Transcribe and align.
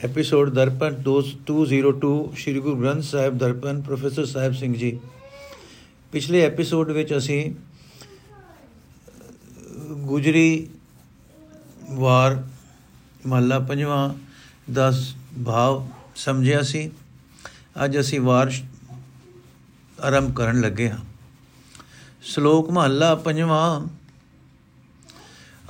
Episode 0.00 0.50
Darpan 0.50 0.94
202 1.06 2.10
Shri 2.36 2.60
Guru 2.60 2.76
Granth 2.76 3.02
Sahib 3.04 3.36
Darpan 3.38 3.80
professor 3.80 4.24
Sahib 4.24 4.52
Singh 4.52 4.74
ji 4.74 4.98
ਪਿਛਲੇ 6.12 6.40
episode 6.40 6.90
ਵਿੱਚ 6.90 7.16
ਅਸੀਂ 7.16 7.42
ਗੁਜਰੀ 10.04 10.68
ਵਾਰ 11.90 12.42
ਮਹੱਲਾ 13.26 13.58
ਪੰਜਵਾਂ 13.58 14.08
10 14.78 15.02
ਭਾਵ 15.44 15.84
ਸਮਝਿਆ 16.16 16.62
ਸੀ 16.62 16.90
ਅੱਜ 17.84 17.98
ਅਸੀਂ 18.00 18.20
ਵਾਰ 18.20 18.52
ਆਰੰਭ 19.98 20.32
ਕਰਨ 20.34 20.60
ਲੱਗੇ 20.60 20.88
ਹਾਂ 20.90 20.98
ਸ਼ਲੋਕ 22.22 22.70
ਮਹੱਲਾ 22.70 23.14
ਪੰਜਵਾਂ 23.14 23.80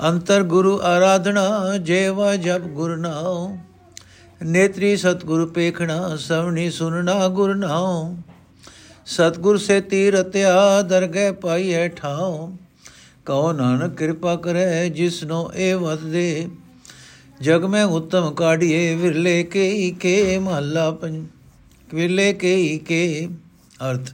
ਅੰਤਰ 0.03 0.43
ਗੁਰੂ 0.43 0.79
ਆਰਾਧਨਾ 0.83 1.77
ਜੇਵਾ 1.79 2.35
ਜਪ 2.37 2.69
ਗੁਰ 2.69 2.97
ਨਾਉ 2.97 3.57
ਨੇਤਰੀ 4.41 4.97
ਸਤਗੁਰ 4.97 5.45
ਪੇਖਣਾ, 5.47 6.17
ਸਵਣੀ 6.17 6.71
ਸੁਨਣਾ 6.71 7.27
ਗੁਰ 7.29 7.55
ਨਾਉ। 7.55 8.15
ਸਤਗੁਰ 9.07 9.57
ਸੇ 9.57 9.81
ਤੀਰਤਿਆ 9.81 10.83
ਦਰਗਹਿ 10.83 11.33
ਪਾਈਐ 11.33 11.89
ਠਾਉ। 11.89 12.49
ਕਉ 13.27 13.53
ਨਾਨਕ 13.53 13.97
ਕਿਰਪਾ 13.97 14.37
ਕਰੇ, 14.37 14.89
ਜਿਸਨੋ 14.91 15.51
ਇਹ 15.55 15.75
ਵਤ 15.77 16.03
ਦੇ 16.03 16.49
ਜਗ 17.41 17.65
ਮੈਂ 17.65 17.85
ਉਤਮ 17.85 18.31
ਕਾਢੀਏ 18.35 18.95
ਵਿਰਲੇ 18.95 19.43
ਕੇ 19.43 19.91
ਕੇ 20.01 20.39
ਮਹੱਲਾ 20.39 20.91
ਪੰਜ 20.91 21.27
ਵਿਰਲੇ 21.95 22.33
ਕੇ 22.33 22.79
ਕੇ। 22.79 23.29
ਅਰਥ, 23.91 24.13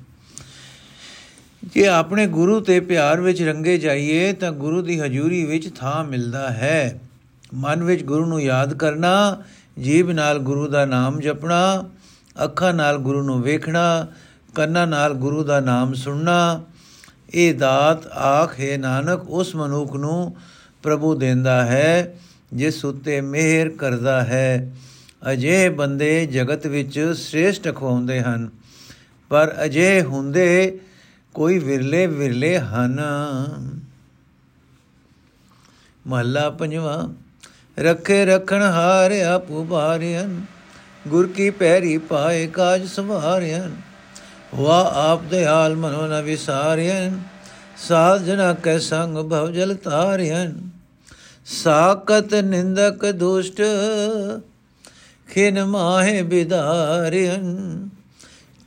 ਜੇ 1.74 1.86
ਆਪਣੇ 1.86 2.27
ਗੁਰੂ 2.27 2.61
ਤੇ 2.61 2.80
ਪਿਆਰ 2.80 3.20
ਵਿੱਚ 3.20 3.42
ਰੰਗੇ 3.42 3.78
ਜਾਈਏ, 3.78 4.33
ਤਾਂ 4.33 4.52
ਗੁਰੂ 4.52 4.83
ਦੀ 4.83 5.00
ਹਜ਼ੂਰੀ 5.00 5.45
ਵਿੱਚ 5.45 5.69
ਥਾਂ 5.77 6.05
ਮਿਲਦਾ 6.05 6.50
ਹੈ। 6.50 7.00
ਮਨ 7.55 7.83
ਵਿੱਚ 7.84 8.02
ਗੁਰੂ 8.05 8.27
ਨੂੰ 8.27 8.42
ਯਾਦ 8.42 8.74
ਕਰਨਾ 8.74 9.42
ਜੀਬ 9.78 10.10
ਨਾਲ 10.10 10.38
ਗੁਰੂ 10.38 10.68
ਦਾ 10.68 10.84
ਨਾਮ 10.84 11.20
ਜਪਣਾ, 11.20 11.88
ਅੱਖਾਂ 12.44 12.72
ਨਾਲ 12.74 12.98
ਗੁਰੂ 12.98 13.22
ਨੂੰ 13.22 13.42
ਵੇਖਣਾ, 13.42 14.06
ਕੰਨਾਂ 14.55 14.86
ਨਾਲ 14.86 15.14
ਗੁਰੂ 15.14 15.44
ਦਾ 15.44 15.60
ਨਾਮ 15.60 15.94
ਸੁਣਨਾ, 15.94 16.62
ਇਹ 17.34 17.55
ਦਾਤ 17.55 18.06
ਆਖ, 18.06 18.60
ਹੈ 18.60 18.77
ਨਾਨਕ, 18.78 19.30
ਉਸ 19.30 19.55
ਮਨੁੱਖ 19.56 19.92
ਨੂੰ 19.92 20.36
ਪ੍ਰਭੂ 20.83 21.14
ਦਿੰਦਾ 21.14 21.66
ਹੈ, 21.66 22.14
ਜਿਸ 22.52 22.84
ਉਤੇ 22.84 23.20
ਮਿਹਰ 23.20 23.68
ਕਰਦਾ 23.68 24.22
ਹੈ। 24.24 24.72
ਅਜੇ 25.33 25.68
ਬੰਦੇ 25.68 26.27
ਜਗਤ 26.27 26.66
ਵਿੱਚ 26.66 26.98
ਸ੍ਰੇਸ਼ਟ 27.16 27.74
ਖਵਾਉਂਦੇ 27.74 28.20
ਹਨ, 28.20 28.48
ਪਰ 29.28 29.55
ਅਜੇ 29.64 30.02
ਹੁੰਦੇ 30.02 30.80
ਕੋਈ 31.34 31.58
ਵਿਰਲੇ 31.58 32.06
ਵਿਰਲੇ 32.06 32.58
ਹਨ। 32.58 33.00
ਮਹੱਲਾ 36.06 36.50
ਪੰਜਵਾ। 36.50 37.08
ਰੱਖੇ 37.78 38.24
ਰਖਣ 38.24 38.62
ਹਾਰ 38.62 39.12
ਆਪੂ 39.22 39.64
ਬਾਰਿਆਨ 39.64 40.41
ਗੁਰ 41.08 41.27
ਕੀ 41.27 41.50
ਪੈਰੀ 41.50 41.96
ਪਾਏ 41.98 42.46
ਕਾਜ 42.46 42.86
ਸਵਾਰਿਆਨ 42.86 43.77
ਵਾ 44.55 44.80
ਆਪ 44.94 45.22
ਦਿਆਲ 45.22 45.74
ਮਨੋ 45.77 46.06
ਨ 46.06 46.22
ਵਿਸਾਰਿਆਨ 46.22 47.20
ਸਾਧ 47.88 48.24
ਜਨਾ 48.24 48.52
ਕੈ 48.52 48.78
ਸੰਗ 48.78 49.16
ਭਵ 49.16 49.50
ਜਲ 49.52 49.74
ਤਾਰਿਆਨ 49.74 50.55
ਸਾਕਤ 51.46 52.34
ਨਿੰਦਕ 52.34 53.05
ਦੁਸ਼ਟ, 53.12 53.60
ਖਿਨ 55.28 55.64
ਮਾਹੇ 55.64 56.22
ਬਿਦਾਰਿਆਨ 56.22 57.88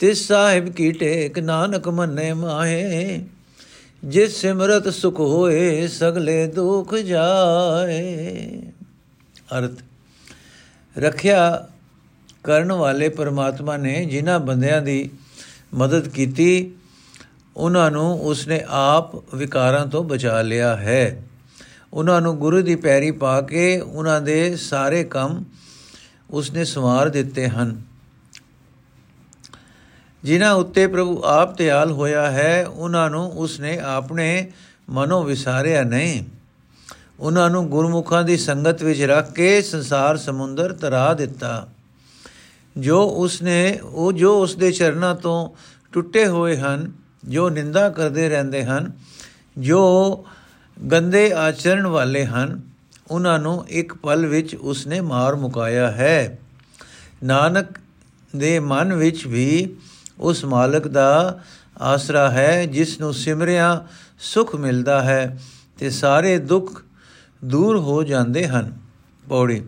ਤਿਸ 0.00 0.26
ਸਾਹਿਬ 0.28 0.68
ਕੀ 0.68 0.92
ਟੇਕ 0.92 1.38
ਨਾਨਕ 1.38 1.88
ਮੰਨੇ 1.88 2.32
ਮਾਹੇ, 2.32 3.20
ਜਿਸ 4.04 4.40
ਸਿਮਰਤ 4.40 4.88
ਸੁਖ 4.88 5.20
ਹੋਏ 5.20 5.86
ਸਗਲੇ 5.88 6.46
ਦੁਖ 6.46 6.94
ਜਾਏ। 6.94 8.60
ਅਰਥ। 9.58 9.72
ਰੱਖਿਆ 10.98 11.68
ਕਰਨ 12.44 12.72
ਵਾਲੇ 12.72 13.08
ਪਰਮਾਤਮਾ 13.08 13.76
ਨੇ 13.76 14.04
ਜਿਨ੍ਹਾਂ 14.04 14.40
ਬੰਦਿਆਂ 14.40 14.82
ਦੀ 14.82 15.10
ਮਦਦ 15.74 16.08
ਕੀਤੀ, 16.08 16.70
ਉਹਨਾਂ 17.56 17.90
ਨੂੰ 17.90 18.20
ਉਸਨੇ 18.20 18.64
ਆਪ 18.68 19.34
ਵਿਕਾਰਾਂ 19.34 19.86
ਤੋਂ 19.86 20.04
ਬਚਾ 20.04 20.42
ਲਿਆ 20.42 20.76
ਹੈ। 20.76 21.22
ਉਹਨਾਂ 21.92 22.20
ਨੂੰ 22.20 22.38
ਗੁਰੂ 22.38 22.62
ਦੀ 22.62 22.76
ਪੈਰੀ 22.76 23.10
ਪਾ 23.10 23.40
ਕੇ 23.40 23.80
ਉਹਨਾਂ 23.80 24.20
ਦੇ 24.20 24.56
ਸਾਰੇ 24.56 25.04
ਕੰਮ 25.04 25.44
ਉਸਨੇ 26.30 26.64
ਸਵਾਰ 26.64 27.08
ਦਿੱਤੇ 27.08 27.48
ਹਨ। 27.48 27.82
ਜਿਨ੍ਹਾਂ 30.24 30.52
ਉੱਤੇ 30.52 30.86
ਪ੍ਰਭੂ 30.86 31.22
ਆਪ 31.24 31.56
ਤਿਆਲ 31.56 31.90
ਹੋਇਆ 31.90 32.30
ਹੈ, 32.30 32.66
ਉਹਨਾਂ 32.66 33.10
ਨੂੰ 33.10 33.30
ਉਸਨੇ 33.30 33.78
ਆਪਣੇ 33.78 34.52
ਮਨੋਂ 34.90 35.24
ਵਿਸਾਰਿਆ 35.24 35.82
ਨਹੀਂ। 35.82 36.24
ਉਹਨਾਂ 37.20 37.50
ਨੂੰ 37.50 37.68
ਗੁਰਮੁਖਾਂ 37.68 38.24
ਦੀ 38.24 38.36
ਸੰਗਤ 38.36 38.82
ਵਿੱਚ 38.82 39.02
ਰੱਖ 39.02 39.32
ਕੇ 39.32 39.62
ਸੰਸਾਰ 39.62 40.16
ਸਮੁੰਦਰ 40.16 40.72
ਤਰਾ 40.72 41.14
ਦਿੱਤਾ। 41.14 41.68
ਜੋ 42.76 43.02
ਉਸਨੇ, 43.02 43.78
ਉਹ 43.84 44.12
ਜੋ 44.12 44.42
ਉਸਦੇ 44.42 44.72
ਚਰਨਾਂ 44.72 45.14
ਤੋਂ 45.14 45.50
ਟੁੱਟੇ 45.92 46.26
ਹੋਏ 46.26 46.56
ਹਨ, 46.56 46.92
ਜੋ 47.28 47.50
ਨਿੰਦਾ 47.50 47.88
ਕਰਦੇ 47.88 48.28
ਰਹਿੰਦੇ 48.28 48.64
ਹਨ, 48.64 48.92
ਜੋ 49.58 50.24
ਗੰਦੇ 50.92 51.32
ਆਚਰਣ 51.32 51.86
ਵਾਲੇ 51.86 52.26
ਹਨ, 52.26 52.60
ਉਹਨਾਂ 53.10 53.38
ਨੂੰ 53.38 53.68
ਇੱਕ 53.68 53.94
ਪਲ 53.94 54.26
ਵਿੱਚ 54.26 54.54
ਉਸਨੇ 54.54 55.00
ਮਾਰ 55.00 55.34
ਮੁਕਾਇਆ 55.34 55.90
ਹੈ। 55.90 56.38
ਨਾਨਕ 57.24 57.66
ਦੇ 58.36 58.60
ਮਨ 58.60 58.92
ਵਿੱਚ 58.92 59.26
ਵੀ 59.26 59.76
ਉਸ 60.20 60.44
ਮਾਲਕ 60.44 60.88
ਦਾ 60.88 61.40
ਆਸਰਾ 61.80 62.30
ਹੈ, 62.30 62.66
ਜਿਸ 62.66 63.00
ਨੂੰ 63.00 63.14
ਸਿਮਰਿਆ 63.14 63.86
ਸੁਖ 64.20 64.54
ਮਿਲਦਾ 64.54 65.02
ਹੈ 65.02 65.38
ਤੇ 65.78 65.90
ਸਾਰੇ 65.90 66.38
ਦੁੱਖ 66.38 66.82
ਦੂਰ 67.44 67.76
ਹੋ 67.76 68.02
ਜਾਂਦੇ 68.02 68.46
ਹਨ। 68.48 68.72
ਪੌੜੀ, 69.28 69.62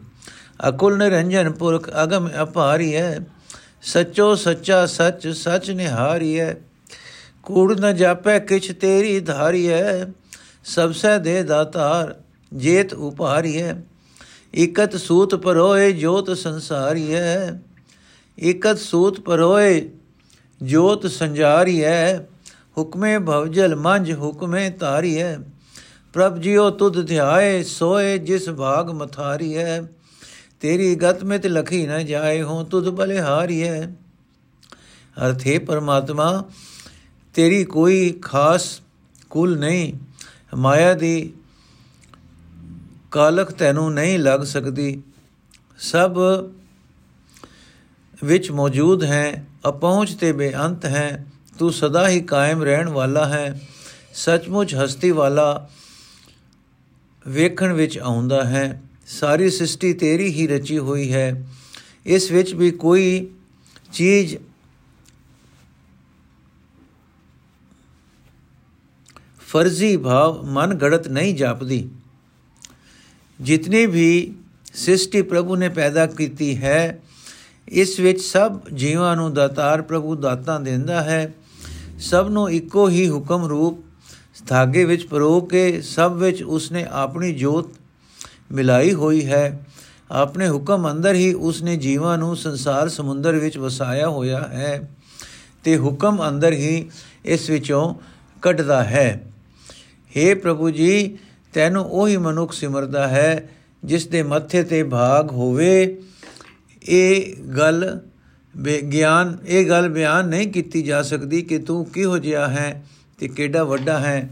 ਅਕੁਲ 0.68 0.98
ਨਿਰੰਜਨ 0.98 1.50
ਪੁਰਖ 1.52 1.90
ਅਗਮ 2.02 2.28
ਅਪਾਰੀ 2.42 2.96
ਹੈ 2.96 3.18
ਸੱਚੋ 3.82 4.34
ਸੱਚਾ 4.34 4.86
ਸੱਚ 4.86 5.28
ਸੱਚ 5.28 5.70
ਨਿਹਾਰੀ 5.70 6.40
ਹੈ 6.40 6.56
ਕੂੜ 7.42 7.80
ਨ 7.80 7.96
ਜਾਪੈ 7.96 8.38
ਕਿਛ 8.38 8.72
ਤੇਰੀ 8.72 9.20
ਧਾਰੀ 9.20 9.68
ਹੈ 9.68 10.06
ਸਭ 10.64 10.92
ਸੇ 10.92 11.18
ਦੇ 11.18 11.42
ਦਾਤਾਰ 11.42 12.14
ਜੇਤ 12.52 12.94
ਉਪਾਰੀ 12.94 13.62
ਹੈ 13.62 13.82
ਇਕਤ 14.54 14.96
ਸੂਤ 14.96 15.34
ਪਰੋਏ 15.34 15.92
ਜੋਤ 15.92 16.30
ਸੰਸਾਰੀ 16.30 17.14
ਹੈ 17.14 17.62
ਇਕਤ 18.38 18.78
ਸੂਤ 18.78 19.20
ਪਰੋਏ 19.20 19.90
ਜੋਤ 20.62 21.06
ਸੰਜਾਰੀ 21.06 21.84
ਹੈ 21.84 22.26
ਹੁਕਮੇ 22.78 23.18
ਭਵਜਲ 23.18 23.76
ਮੰਜ 23.76 24.12
ਹੁਕਮੇ 24.12 24.70
ਤਾਰੀ 24.70 25.20
ਹੈ 25.20 25.38
ਪ੍ਰਭ 26.12 26.38
ਜਿਉ 26.38 26.70
ਤੁਧ 26.70 27.06
ਧਿਆਏ, 27.06 27.62
ਸੋਏ 27.62 28.18
ਜਿਸ 28.18 28.50
ਭਾਗ 28.50 28.90
ਮਥਾਰੀ 28.90 29.56
ਹੈ 29.56 29.88
ਤੇਰੀ 30.60 30.94
ਗਤ 30.94 31.24
ਮਿਤ 31.24 31.46
ਲਖੀ 31.46 31.86
ਨ 31.86 32.06
ਜਾਏ 32.06 32.42
ਹੋ 32.42 32.64
ਤੁਧ 32.64 32.88
ਬਲਿਹਾਰੀ 32.88 33.62
ਹੈ 33.62 33.94
ਅਰਥੇ 35.26 35.58
ਪਰਮਾਤਮਾ, 35.58 36.44
ਤੇਰੀ 37.34 37.64
ਕੋਈ 37.64 38.18
ਖਾਸ 38.22 38.80
ਕੁਲ 39.30 39.58
ਨਹੀਂ। 39.58 39.92
ਮਾਇਆ 40.56 40.94
ਦੀ 40.94 41.32
ਕਾਲਕ 43.10 43.50
ਤੈਨੂੰ 43.50 43.94
ਨਹੀਂ 43.94 44.18
ਲੱਗ 44.18 44.40
ਸਕਦੀ। 44.40 45.02
ਸਭ 45.78 46.16
ਵਿੱਚ 48.24 48.50
ਮੌਜੂਦ 48.50 49.04
ਹੈ, 49.04 49.46
ਅਪਹੁੰਚ 49.68 50.14
ਤੇ 50.14 50.32
ਬੇਅੰਤ 50.32 50.84
ਹੈ। 50.84 51.26
ਤੂੰ 51.58 51.72
ਸਦਾ 51.72 52.08
ਹੀ 52.08 52.20
ਕਾਇਮ 52.20 52.62
ਰਹਿਣ 52.62 52.88
ਵਾਲਾ 52.88 53.28
ਹੈ। 53.28 53.60
ਸੱਚਮੁੱਚ 54.14 54.74
ਹਸਤੀ 54.74 55.10
ਵਾਲਾ 55.10 55.68
ਵੇਖਣ 57.28 57.72
ਵਿੱਚ 57.72 57.98
ਆਉਂਦਾ 57.98 58.44
ਹੈ, 58.44 58.82
ਸਾਰੀ 59.06 59.50
ਸ੍ਰਿਸ਼ਟੀ 59.50 59.92
ਤੇਰੀ 59.92 60.28
ਹੀ 60.32 60.46
ਰਚੀ 60.46 60.78
ਹੋਈ 60.78 61.12
ਹੈ। 61.12 61.46
ਇਸ 62.06 62.30
ਵਿੱਚ 62.30 62.54
ਵੀ 62.54 62.70
ਕੋਈ 62.70 63.28
ਚੀਜ਼ 63.92 64.36
ਫਰਜ਼ੀ 69.40 69.96
ਭਾਵ 69.96 70.44
ਮਨ 70.44 70.78
ਘੜਤ 70.82 71.08
ਨਹੀਂ 71.08 71.34
ਜਾਪਦੀ। 71.34 71.88
ਜਿਤਨੀ 73.40 73.86
ਵੀ 73.86 74.34
ਸ੍ਰਿਸ਼ਟੀ 74.74 75.22
ਪ੍ਰਭੂ 75.22 75.56
ਨੇ 75.56 75.68
ਪੈਦਾ 75.68 76.06
ਕੀਤੀ 76.06 76.56
ਹੈ, 76.56 77.02
ਇਸ 77.68 78.00
ਵਿੱਚ 78.00 78.20
ਸਭ 78.20 78.60
ਜੀਵਾਂ 78.74 79.16
ਨੂੰ 79.16 79.34
ਦਾਤਾਰ 79.34 79.82
ਪ੍ਰਭੂ 79.82 80.14
ਦਾਤਾਂ 80.16 80.60
ਦਿੰਦਾ 80.60 81.02
ਹੈ। 81.02 81.34
ਸਭ 81.98 82.28
ਨੂੰ 82.30 82.50
ਇੱਕੋ 82.50 82.88
ਹੀ 82.88 83.08
ਹੁਕਮ 83.10 83.44
ਰੂਪ 83.44 83.78
ਧਾਗੇ 84.46 84.84
ਵਿੱਚ 84.84 85.06
ਪਰੋ 85.06 85.40
ਕੇ 85.40 85.80
ਸਭ 85.80 86.16
ਵਿੱਚ 86.18 86.42
ਉਸਨੇ 86.42 86.86
ਆਪਣੀ 86.90 87.32
ਜੋਤ 87.34 87.70
ਮਿਲਾਈ 88.52 88.92
ਹੋਈ 88.92 89.24
ਹੈ। 89.26 89.66
ਆਪਣੇ 90.10 90.48
ਹੁਕਮ 90.48 90.90
ਅੰਦਰ 90.90 91.14
ਹੀ 91.14 91.32
ਉਸਨੇ 91.32 91.76
ਜੀਵਾਂ 91.76 92.18
ਨੂੰ 92.18 92.36
ਸੰਸਾਰ 92.36 92.88
ਸਮੁੰਦਰ 92.88 93.36
ਵਿੱਚ 93.36 93.58
ਵਸਾਇਆ 93.58 94.08
ਹੋਇਆ 94.08 94.40
ਹੈ 94.40 94.90
ਤੇ 95.64 95.78
ਹੁਕਮ 95.78 96.28
ਅੰਦਰ 96.28 96.52
ਹੀ 96.52 96.90
ਇਸ 97.24 97.50
ਵਿੱਚੋਂ 97.50 97.94
ਕੱਢਦਾ 98.42 98.84
ਹੈ। 98.84 99.32
हे 100.10 100.38
ਪ੍ਰਭੂ 100.38 100.70
ਜੀ, 100.70 101.18
ਤੈਨੂੰ 101.52 101.84
ਉਹੀ 101.84 102.16
ਮਨੁੱਖ 102.16 102.52
ਸਿਮਰਦਾ 102.52 103.08
ਹੈ 103.08 103.48
ਜਿਸ 103.84 104.06
ਦੇ 104.06 104.22
ਮੱਥੇ 104.22 104.62
ਤੇ 104.62 104.82
ਭਾਗ 104.82 105.30
ਹੋਵੇ। 105.30 106.02
ਇਹ 106.82 107.36
ਗੱਲ 107.36 108.00
ਗਿਆਨ, 108.92 109.38
ਇਹ 109.46 109.68
ਗੱਲ 109.68 109.88
ਬਿਆਨ 109.88 110.28
ਨਹੀਂ 110.28 110.48
ਕੀਤੀ 110.52 110.82
ਜਾ 110.82 111.02
ਸਕਦੀ 111.02 111.42
ਕਿ 111.42 111.58
ਤੂੰ 111.58 111.84
ਕਿਹੋ 111.84 112.18
ਜਿਹਾ 112.18 112.48
ਹੈ। 112.48 112.84
ਤੇ 113.22 113.28
ਕਿਹੜਾ 113.28 113.64
ਵੱਡਾ 113.64 113.98
ਹੈ, 113.98 114.30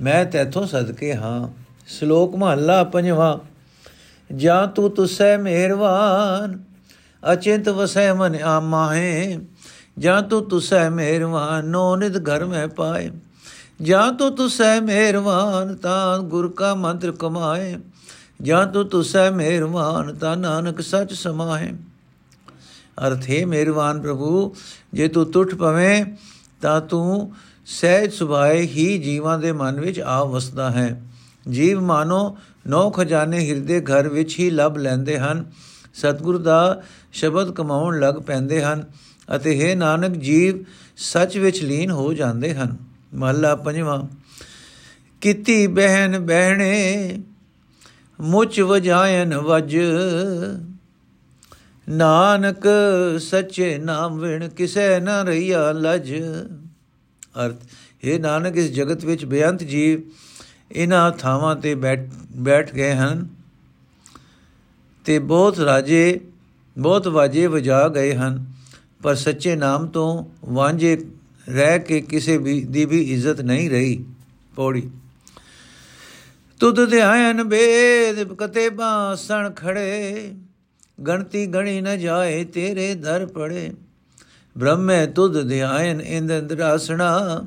ਮੈਂ 0.00 0.24
ਤੇਥੋਂ 0.24 0.66
ਸਦਕੇ 0.66 1.14
ਹਾਂ, 1.14 1.48
ਸ਼ਲੋਕ 1.86 2.36
ਮਹੱਲਾ 2.36 2.84
ਪੰਜਵਾਂ। 2.84 3.38
ਜਾਂ 4.36 4.66
ਤੂੰ 4.66 4.90
ਤੁਸੈ 4.90 5.38
ਮਿਹਰਬਾਨ, 5.38 6.62
ਅਚਿੰਤ 7.32 7.68
ਵਸੈ 7.68 8.12
ਮਨ 8.12 8.36
ਆਮਾਹੇ। 8.42 9.38
ਜਾਂ 9.98 10.22
ਤੂੰ 10.22 10.48
ਤੁਸੈ 10.48 10.90
ਮਿਹਰਵਾਨ 10.90 11.64
ਨੋ 11.64 11.96
ਨਿਦ 11.96 12.28
ਘਰ 12.28 12.44
ਮੈਂ 12.44 12.68
ਪਾਏ। 12.68 13.10
ਜਾਂ 13.82 14.12
ਤੂੰ 14.12 14.36
ਤੁਸੈ 14.36 14.80
ਮਿਹਰਵਾਨ 14.80 15.74
ਤਾਂ 15.74 16.18
ਗੁਰ 16.18 16.52
ਕਾ 16.52 16.74
ਮੰਤਰ 16.74 17.12
ਕਮਾਏ। 17.12 17.76
ਜਾਂ 18.42 18.66
ਤੂੰ 18.66 18.88
ਤੁਸੈ 18.88 19.30
ਮਿਹਰਵਾਨ 19.30 20.14
ਤਾਂ 20.14 20.36
ਨਾਨਕ 20.36 20.80
ਸੱਚ 20.80 21.12
ਸਮਾਏ। 21.12 21.72
ਅਰਥ 23.06 23.30
ਹੈ 23.30 23.46
ਮਿਹਰਵਾਨ 23.46 24.02
ਪ੍ਰਭੂ, 24.02 24.56
ਜੇ 24.92 25.08
ਤੂੰ 25.08 25.32
ਟੁੱਟ 25.32 25.54
ਪਵੇਂ 25.54 26.04
ਤਾਂ 26.62 26.80
ਤੂੰ 26.80 27.32
ਸਹਿਜ 27.66 28.12
ਸੁਭਾਏ 28.12 28.60
ਹੀ 28.60 28.98
ਜੀਵਾਂ 28.98 29.38
ਦੇ 29.38 29.52
ਮਨ 29.52 29.80
ਵਿੱਚ 29.80 30.00
ਆ 30.00 30.24
ਵਸਦਾ 30.24 30.70
ਹੈ। 30.70 31.02
ਜੀਵ 31.50 31.80
ਮਾਨੋ 31.80 32.36
ਨੌ 32.66 32.90
ਖਜ਼ਾਨੇ 32.90 33.48
ਹਿਰਦੇ 33.48 33.80
ਘਰ 33.80 34.08
ਵਿੱਚ 34.08 34.38
ਹੀ 34.38 34.50
ਲੱਭ 34.50 34.78
ਲੈਂਦੇ 34.78 35.18
ਹਨ। 35.18 35.44
ਸਤਿਗੁਰ 35.94 36.38
ਦਾ 36.38 36.82
ਸ਼ਬਦ 37.12 37.50
ਕਮਾਉਣ 37.50 38.00
ਲੱਗ 38.00 38.14
ਪੈਂਦੇ 38.14 38.62
ਹਨ 38.62 38.84
ਅਤੇ 39.36 39.60
ਹੈ 39.60 39.74
ਨਾਨਕ, 39.74 40.10
ਜੀਵ 40.10 40.64
ਸੱਚ 40.96 41.38
ਵਿੱਚ 41.38 41.62
ਲੀਨ 41.62 41.90
ਹੋ 41.90 42.12
ਜਾਂਦੇ 42.12 42.54
ਹਨ। 42.54 42.76
ਮਹਲਾ 43.14 43.56
ਪੰਜਵਾਂ, 43.56 44.04
ਕੀਤੀ 45.20 45.66
ਬਹਿਨ 45.66 46.18
ਬਹਿਣੇ, 46.18 47.18
ਮੁਚ 48.20 48.60
ਵਜਾਇਨ 48.60 49.36
ਵਜ। 49.36 49.76
ਨਾਨਕ 51.88 52.66
ਸੱਚੇ 53.20 53.78
ਨਾਮ 53.78 54.18
ਵਿਣ 54.18 54.48
ਕਿਸੈ 54.48 55.00
ਨ 55.00 55.08
ਰਹੀਆ 55.08 55.72
ਲਜ। 55.72 56.14
ਅਰਥ 57.36 57.56
ਇਹ 58.04 58.20
ਨਾਨਕ, 58.20 58.56
ਇਸ 58.56 58.70
ਜਗਤ 58.70 59.04
ਵਿੱਚ 59.04 59.24
ਬੇਅੰਤ 59.24 59.62
ਜੀਵ 59.64 60.00
ਇਹਨਾਂ 60.72 61.10
ਥਾਵਾਂ 61.10 61.56
ਤੇ 61.56 61.74
ਬੈਠ 61.74 62.00
ਬੈਠ 62.36 62.74
ਗਏ 62.74 62.94
ਹਨ 62.94 63.28
ਤੇ 65.04 65.18
ਬਹੁਤ 65.18 65.60
ਰਾਜੇ, 65.60 66.20
ਬਹੁਤ 66.78 67.08
ਵਾਜੇ 67.08 67.46
ਵਜਾ 67.46 67.88
ਗਏ 67.88 68.14
ਹਨ। 68.14 68.44
ਪਰ 69.02 69.14
ਸੱਚੇ 69.14 69.56
ਨਾਮ 69.56 69.86
ਤੋਂ 69.86 70.24
ਵਾਂਝੇ 70.44 70.96
ਰਹਿ 71.48 71.78
ਕੇ 71.78 72.00
ਕਿਸੇ 72.00 72.36
ਵੀ, 72.38 72.60
ਦੀ 72.64 72.84
ਵੀ 72.84 73.00
ਇੱਜ਼ਤ 73.12 73.40
ਨਹੀਂ 73.40 73.70
ਰਹੀ। 73.70 74.04
ਪੌੜੀ। 74.56 74.90
ਤੁਧ 76.60 76.90
ਧਿਆਨ 76.90 77.42
ਬੇਦ 77.44 78.32
ਕਤੇ 78.32 78.68
ਬਾਸਣ 78.68 79.50
ਖੜੇ, 79.50 80.32
ਗਣਤੀ 81.06 81.46
ਗਣੀ 81.46 81.80
ਨ 81.80 81.98
ਜਾਏ 81.98 82.44
ਤੇਰੇ 82.44 82.94
ਦਰ 82.94 83.26
ਪੜੇ। 83.26 83.70
ਬ੍ਰਹਮੇ 84.56 85.06
ਤੁਧ 85.06 85.40
ਧਿਆਨ 85.48 86.00
ਇੰਦ 86.00 86.32
ਦਰਾਸਣਾ 86.40 87.44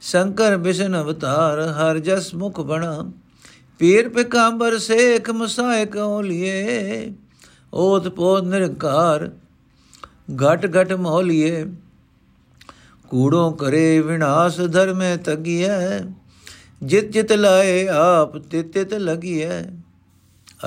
ਸ਼ੰਕਰ 0.00 0.56
ਬਿਸ਼ਨ 0.56 1.00
ਅਵਤਾਰ 1.00 1.60
ਹਰ 1.72 1.98
ਜਸ 1.98 2.34
ਮੁਖ 2.34 2.60
ਬਣਾ 2.60 3.10
ਪੀਰ 3.80 4.08
ਪਿਕਾਂਬਰ 4.08 4.78
ਸੇਖ 4.78 5.30
ਮਸਾਇ 5.30 5.86
ਕੋ 5.86 6.20
ਲਿਏ 6.22 7.12
ਓਤ 7.72 8.08
ਪੋਤ 8.08 8.44
ਨਿਰਕਾਰ 8.44 9.30
ਘਟ 10.44 10.66
ਘਟ 10.76 10.92
ਮੋਲੀਏ 10.92 11.64
ਕੂੜੋਂ 13.10 13.50
ਕਰੇ 13.52 14.00
ਵਿਨਾਸ਼ 14.00 14.60
ਧਰਮੇ 14.60 15.16
ਤਗੀਐ 15.16 15.98
ਜਿਤ 16.82 17.10
ਜਿਤ 17.10 17.32
ਲਾਏ 17.32 17.86
ਆਪ 17.88 18.36
ਤਿਤ 18.38 18.72
ਤਿਤ 18.72 18.94
ਲਗੀਐ 18.94 19.60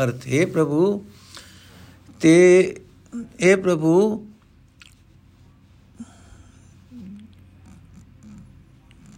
ਅਰਥ 0.03 0.27
ਹੈ 0.27 0.45
ਪ੍ਰਭੂ 0.45 1.01
ਤੇ 2.21 2.35
ਇਹ 3.39 3.57
ਪ੍ਰਭੂ 3.57 4.25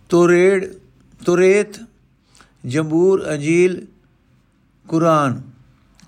ਤੁਰੇੜ 0.09 0.73
ਤੁਰੇਤ 1.25 1.79
ਜੰਬੂਰ, 2.65 3.33
ਅਜੀਲ, 3.33 3.87
ਕੁਰਾਨ। 4.87 5.41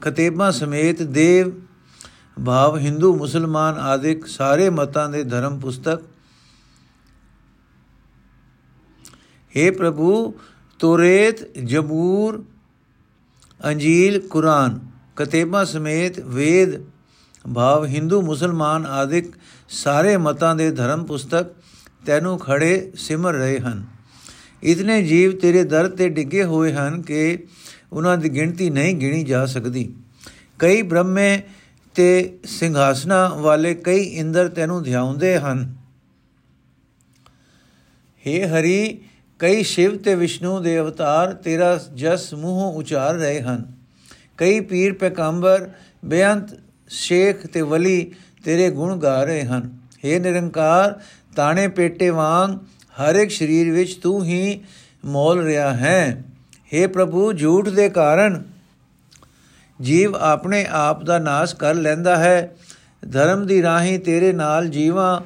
ਕਤੇਬਾਂ 0.02 0.52
ਸਮੇਤ 0.52 1.04
ਦੇਵ, 1.04 1.52
ਭਾਵ 2.46 2.78
ਹਿੰਦੂ, 2.78 3.18
ਮੁਸਲਮਾਨ 3.18 3.78
ਆਦਿਕ 3.78 4.26
ਸਾਰੇ 4.26 4.70
ਮਤਾਂ 4.70 5.10
ਦੇ 5.10 5.24
ਧਰਮ 5.24 5.60
ਪੁਸਤਕ। 5.60 6.02
हे 9.56 9.76
ਪ੍ਰਭੂ 9.76 10.34
ਤੋਰੇਤ 10.80 11.58
ਜਬੂਰ, 11.58 12.46
ਅੰਜੀਲ, 13.66 14.28
ਕੁਰਾਨ। 14.28 14.80
ਕਤੇਬਾਂ 15.16 15.66
ਸਮੇਤ 15.66 16.20
ਵੇਦ, 16.20 16.84
ਭਾਵ 17.56 17.86
ਹਿੰਦੂ, 17.86 18.22
ਮੁਸਲਮਾਨ 18.22 18.86
ਆਦਿਕ 18.86 19.34
ਸਾਰੇ 19.70 20.18
ਮਤਾਂ 20.18 20.56
ਦੇ 20.56 20.72
ਧਰਮ 20.72 21.04
ਪੁਸਤਕ। 21.04 21.46
ਤੈਨੂੰ 22.06 22.40
ਖੜੇ 22.40 22.92
ਸਿਮਰ 22.96 23.34
ਰਹੇ 23.34 23.60
ਹਨ। 23.60 23.84
ਇਤਨੇ 24.64 25.04
ਜੀਵ 25.04 25.32
ਤੇਰੇ 25.32 25.64
ਦਰ 25.64 25.88
ਤੇ 25.88 26.10
ਡਿੱਗੇ 26.10 26.44
ਹੋਏ 26.44 26.74
ਹਨ 26.74 27.02
ਕਿ 27.02 27.38
ਉਹਨਾਂ 27.94 28.18
ਦੀ 28.18 28.30
ਗਿਣਤੀ 28.30 28.70
ਨਹੀਂ 28.70 28.96
ਗਿਣੀ 28.96 29.24
ਜਾ 29.24 29.46
ਸਕਦੀ। 29.46 29.94
ਕਈ 30.60 30.82
ਬ੍ਰਹਮੇ 30.82 31.42
ਤੇ 31.96 32.40
ਸਿੰਘਾਸਨਾ 32.44 33.28
ਵਾਲੇ 33.30 33.74
ਕਈ 33.74 34.04
ਇੰਦਰ 34.04 34.48
ਤੈਨੂੰ 34.48 34.84
ਧਿਆਉਂਦੇ 34.84 35.38
ਹਨ। 35.38 35.76
हे 38.26 38.48
ਹਰੀ, 38.48 39.02
ਕਈ 39.40 39.64
ਸ਼ਿਵ 39.64 39.98
ਤੇ 39.98 40.16
ਵਿਸ਼ਨੂੰ 40.16 40.64
ਦੇ 40.64 40.80
ਅਵਤਾਰ 40.80 41.34
ਤੇਰਾ 41.34 41.80
ਜਸ 41.94 42.34
ਮੂੰਹੋਂ 42.34 42.74
ਉਚਾਰ 42.74 43.16
ਰਹੇ 43.16 43.42
ਹਨ। 43.42 43.72
ਕਈ 44.38 44.60
ਪੀਰ 44.60 44.94
ਪੈਗੰਬਰ, 44.94 45.70
ਬੇਅੰਤ, 46.06 46.60
ਸ਼ੇਖ 46.90 47.48
ਤੇ 47.48 47.62
ਵਲੀ 47.62 48.12
ਤੇਰੇ 48.44 48.70
ਗੁਣ 48.70 48.98
ਗਾ 48.98 49.24
ਰਹੇ 49.24 49.44
ਹਨ। 49.44 49.78
हे 50.06 50.22
ਨਿਰੰਕਾਰ 50.22 51.02
ਤਾਣੇ 51.36 51.68
ਪੇਟੇ 51.68 52.10
ਵਾਂਗ 52.10 52.58
ਹਰ 53.02 53.16
ਇੱਕ 53.16 53.32
ਸਰੀਰ 53.32 53.72
ਵਿੱਚ 53.72 53.94
ਤੂੰ 53.96 54.24
ਹੀ 54.26 54.64
ਮੋਲ 55.06 55.44
ਰਿਹਾ 55.44 55.74
ਹੈ। 55.74 56.24
हे 56.74 56.90
ਪ੍ਰਭੂ, 56.90 57.34
ਝੂਠ 57.34 57.70
ਦੇ 57.70 57.90
ਕਾਰਨ 57.90 58.44
ਜੀਵ 59.82 60.16
ਆਪਣੇ 60.16 60.66
ਆਪ 60.72 61.04
ਦਾ 61.04 61.20
ਨਾਸ਼ 61.20 61.56
ਕਰ 61.56 61.74
ਲੈਂਦਾ 61.74 62.16
ਹੈ। 62.16 62.56
ਧਰਮ 63.12 63.46
ਦੀ 63.48 63.62
ਰਾਹੀਂ 63.62 64.00
ਤੇਰੇ 64.00 64.34
ਨਾਲ 64.34 64.68
ਜੀਵਾਂ 64.68 65.22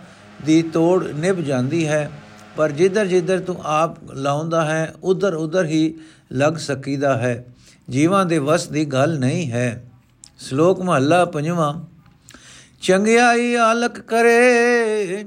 ਦੀ 0.46 0.62
ਤੋੜ 0.62 1.08
ਨਿਭ 1.08 1.36
ਜਾਂਦੀ 1.36 1.88
ਹੈ। 1.88 2.12
ਪਰ 2.56 2.72
ਜਿੱਧਰ 2.72 3.06
ਜਿੱਧਰ 3.06 3.40
ਤੂੰ 3.40 3.62
ਆਪ 3.64 4.12
ਲਾਉਂਦਾ 4.12 4.66
ਹੈ, 4.66 4.94
ਉਧਰ 5.04 5.34
ਉਧਰ 5.34 5.66
ਹੀ 5.66 5.96
ਲੱਗ 6.32 6.54
ਸਕੀਦਾ 6.54 7.18
ਹੈ। 7.18 7.46
ਜੀਵਾਂ 7.90 8.26
ਦੇ 8.26 8.38
ਵਸ 8.38 8.68
ਦੀ 8.68 8.86
ਗੱਲ 8.86 9.20
ਨਹੀਂ 9.20 9.52
ਹੈ। 9.52 9.92
ਸ਼ਲੋਕ 10.40 10.82
ਮਹੱਲਾ 10.82 11.26
ਪੰਜਵਾਂ, 11.26 11.74
ਚੰਗਿਆਈ 12.82 13.56
ਆਲਕ 13.56 14.00
ਕਰੇ। 14.00 15.26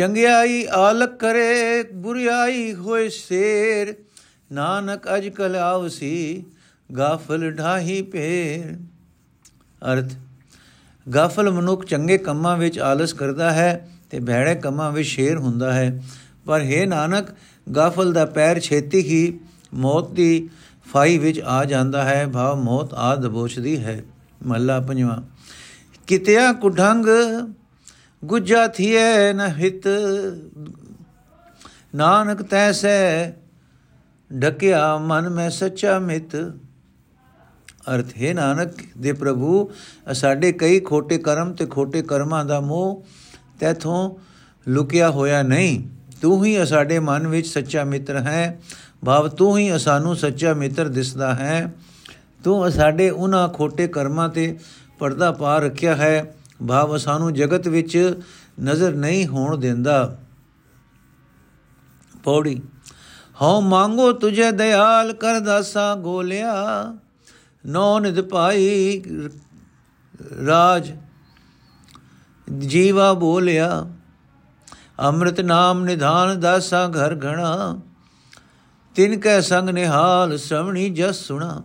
ਚੰਗਿਆਈ 0.00 0.64
ਆਲਕ 0.72 1.18
ਕਰੇ 1.18 1.82
ਬੁਰੀਾਈ 1.94 2.72
ਹੋਏ 2.74 3.08
ਸ਼ੇਰ। 3.08 3.94
ਨਾਨਕ 4.52 5.08
ਅਜ 5.16 5.28
ਕਲ 5.28 5.56
ਆਵਸੀ, 5.56 6.44
ਗਾਫਲ 6.90 7.50
ਢਾਹੀ 7.50 8.00
ਪੇਰ 8.02 8.72
ਅਰਥ, 9.82 10.14
ਗਾਫਲ 11.06 11.50
ਮਨੁੱਖ 11.50 11.84
ਚੰਗੇ 11.84 12.18
ਕੰਮਾਂ 12.18 12.56
ਵਿੱਚ 12.56 12.78
ਆਲਸ 12.78 13.12
ਕਰਦਾ 13.12 13.50
ਹੈ 13.52 13.88
ਤੇ 14.10 14.20
ਭੈੜੇ 14.20 14.54
ਕੰਮਾਂ 14.54 14.90
ਵਿੱਚ 14.92 15.08
ਸ਼ੇਰ 15.08 15.36
ਹੁੰਦਾ 15.36 15.72
ਹੈ। 15.72 16.02
ਪਰ 16.46 16.62
ਹੈ 16.62 16.86
ਨਾਨਕ, 16.86 17.28
ਗਾਫਲ 17.66 18.12
ਦਾ 18.12 18.24
ਪੈਰ 18.24 18.60
ਛੇਤੀ 18.60 19.02
ਹੀ 19.02 19.38
ਮੌਤ 19.74 20.10
ਦੀ 20.10 20.48
ਫਾਈ 20.86 21.18
ਵਿੱਚ 21.18 21.40
ਆ 21.40 21.64
ਜਾਂਦਾ 21.64 22.04
ਹੈ, 22.04 22.26
ਭਾਵ 22.26 22.62
ਮੌਤ 22.62 22.94
ਆ 22.94 23.14
ਦਬੋਚਦੀ 23.16 23.78
ਹੈ। 23.78 24.02
ਮਹੱਲਾ 24.46 24.80
ਪੰਜਵਾਂ, 24.80 25.22
ਕਿਤਿਆ 26.06 26.52
ਕੁਢੰਗ 26.52 27.06
ਗੁਜਾ 28.24 28.66
ਥੀਏ 28.68 29.32
ਨ 29.32 29.40
ਹਿਤ। 29.40 29.86
ਨਾਨਕ 31.94 32.42
ਤੈਸੈ 32.42 33.30
ਢਕਿਆ 34.42 34.98
ਮਨ 34.98 35.28
ਮੈਂ 35.28 35.50
ਸੱਚਾ 35.50 35.98
ਮਿਤ। 35.98 36.36
ਅਰਥ, 37.94 38.06
ਹੈ 38.22 38.34
ਨਾਨਕ 38.34 38.72
ਦੇ 38.98 39.12
ਪ੍ਰਭੂ 39.12 39.70
ਸਾਡੇ 40.12 40.52
ਕਈ 40.52 40.80
ਖੋਟੇ 40.80 41.18
ਕਰਮ 41.18 41.52
ਤੇ 41.52 41.66
ਖੋਟੇ 41.66 42.02
ਕਰਮਾਂ 42.02 42.44
ਦਾ 42.44 42.60
ਮੋਹ 42.60 43.04
ਤੇਥੋਂ 43.60 44.16
ਲੁਕਿਆ 44.68 45.10
ਹੋਇਆ 45.10 45.42
ਨਹੀਂ। 45.42 45.88
ਤੂੰ 46.22 46.44
ਹੀ 46.44 46.66
ਸਾਡੇ 46.66 46.98
ਮਨ 46.98 47.26
ਵਿੱਚ 47.26 47.46
ਸੱਚਾ 47.46 47.84
ਮਿੱਤਰ 47.84 48.16
ਹੈ। 48.16 48.60
ਭਾਵ, 49.04 49.28
ਤੂੰ 49.28 49.58
ਹੀ 49.58 49.78
ਸਾਨੂੰ 49.78 50.16
ਸੱਚਾ 50.16 50.54
ਮਿੱਤਰ 50.54 50.88
ਦਿਸਦਾ 50.88 51.34
ਹੈ। 51.34 51.72
ਤੂੰ 52.44 52.70
ਸਾਡੇ 52.70 53.10
ਉਹਨਾਂ 53.10 53.48
ਖੋਟੇ 53.48 53.88
ਕਰਮਾਂ 53.88 54.28
ਤੇ 54.28 54.58
ਪਰਦਾ 54.98 55.32
ਪਾ 55.32 55.58
ਰੱਖਿਆ 55.58 55.96
ਹੈ। 55.96 56.34
ਭਾਵ 56.68 56.96
ਸਾਨੂੰ 56.96 57.32
ਜਗਤ 57.34 57.68
ਵਿੱਚ 57.68 57.96
ਨਜ਼ਰ 58.60 58.94
ਨਹੀਂ 58.94 59.26
ਹੋਣ 59.26 59.56
ਦਿੰਦਾ। 59.56 60.16
ਪੌੜੀ, 62.24 62.60
ਹਉ 63.42 63.60
ਮੰਗੋ 63.60 64.12
ਤੁਝੇ 64.12 64.50
ਦਿਆਲ 64.52 65.12
ਕਰ 65.12 65.38
ਦਾਸਾ 65.40 65.94
ਗੋਲਿਆ, 65.94 66.54
ਨੌ 67.64 67.98
ਨਿਦ 67.98 68.20
ਪਾਈ 68.20 69.02
ਰਾਜ, 70.46 70.92
ਜੀਵਾ 72.48 73.12
ਬੋਲਿਆ, 73.14 73.86
ਅੰਮ੍ਰਿਤ 75.00 75.40
ਨਾਮ 75.40 75.84
ਨਿਧਾਨ 75.84 76.40
ਦਾਸਾ 76.40 76.86
ਘਰ 76.88 77.14
ਘਣਾ, 77.16 77.78
ਤਿਨ 78.96 79.18
ਕੈ 79.20 79.40
ਸੰਗ 79.40 79.68
ਨਿਹਾਲ 79.68 80.36
ਸ਼ਰਵਣੀ 80.38 80.88
ਜਸ 80.90 81.26
ਸੁਣਾ, 81.26 81.62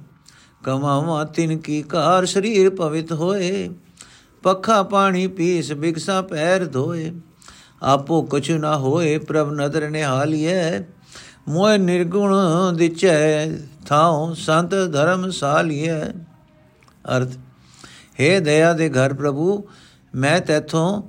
ਕਮਾਵਾ 0.63 1.23
ਤਿਨ 1.25 1.57
ਕੀ 1.57 1.81
ਕਾਰ 1.83 2.25
ਸਰੀਰ 2.25 2.69
ਪਵਿੱਤ 2.69 3.11
ਹੋਏ। 3.11 3.69
ਪੱਖਾ 4.45 4.83
ਪਾਣੀ 4.83 5.27
ਪੀਸ 5.27 5.71
ਬਿਗਸਾ 5.73 6.21
ਪੈਰ 6.21 6.65
ਧੋਏ। 6.65 7.11
ਆਪੋ 7.83 8.21
ਕੁਛ 8.23 8.51
ਨਾ 8.51 8.77
ਹੋਏ 8.77 9.17
ਪ੍ਰਭ 9.17 9.53
ਨਦਰ 9.53 9.89
ਨਿਹਾਲੀਐ। 9.89 10.79
ਮੋਇ 11.49 11.77
ਨਿਰਗੁਣ 11.77 12.35
ਦਿਚੈ, 12.75 13.49
ਥਾਉ 13.85 14.33
ਸੰਤ 14.33 14.69
ਧਰਮ 14.69 15.29
ਸਾਲੀਐ। 15.29 16.05
ਅਰਥ 17.17 17.29
हे 18.19 18.43
ਦਇਆ 18.43 18.73
ਦੇ 18.73 18.89
ਘਰ 18.89 19.13
ਪ੍ਰਭੂ, 19.13 19.63
ਮੈਂ 20.15 20.39
ਤੇਥੋਂ 20.39 21.03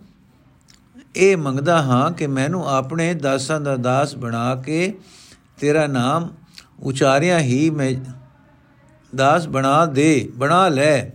ਇਹ 1.17 1.37
ਮੰਗਦਾ 1.37 1.83
ਹਾਂ 1.83 2.11
ਕਿ 2.11 2.27
ਮੈਨੂੰ 2.27 2.69
ਆਪਣੇ 2.69 3.15
ਦਾਸਾਂ 3.15 3.61
ਦਾ 3.61 3.77
ਦਾਸ 3.77 4.17
ਬਣਾ 4.17 4.55
ਕੇ 4.55 4.99
ਤੇਰਾ 5.61 5.87
ਨਾਮ 5.87 6.29
ਉਚਾਰਿਆ 6.83 7.39
ਹੀ 7.39 7.71
ਮੈਂ 7.71 7.93
ਦਾਸ 9.17 9.49
ਬਣਾ 9.49 9.87
ਦੇ, 9.87 10.33
ਬਣਾ 10.37 10.69
ਲੈ। 10.69 11.11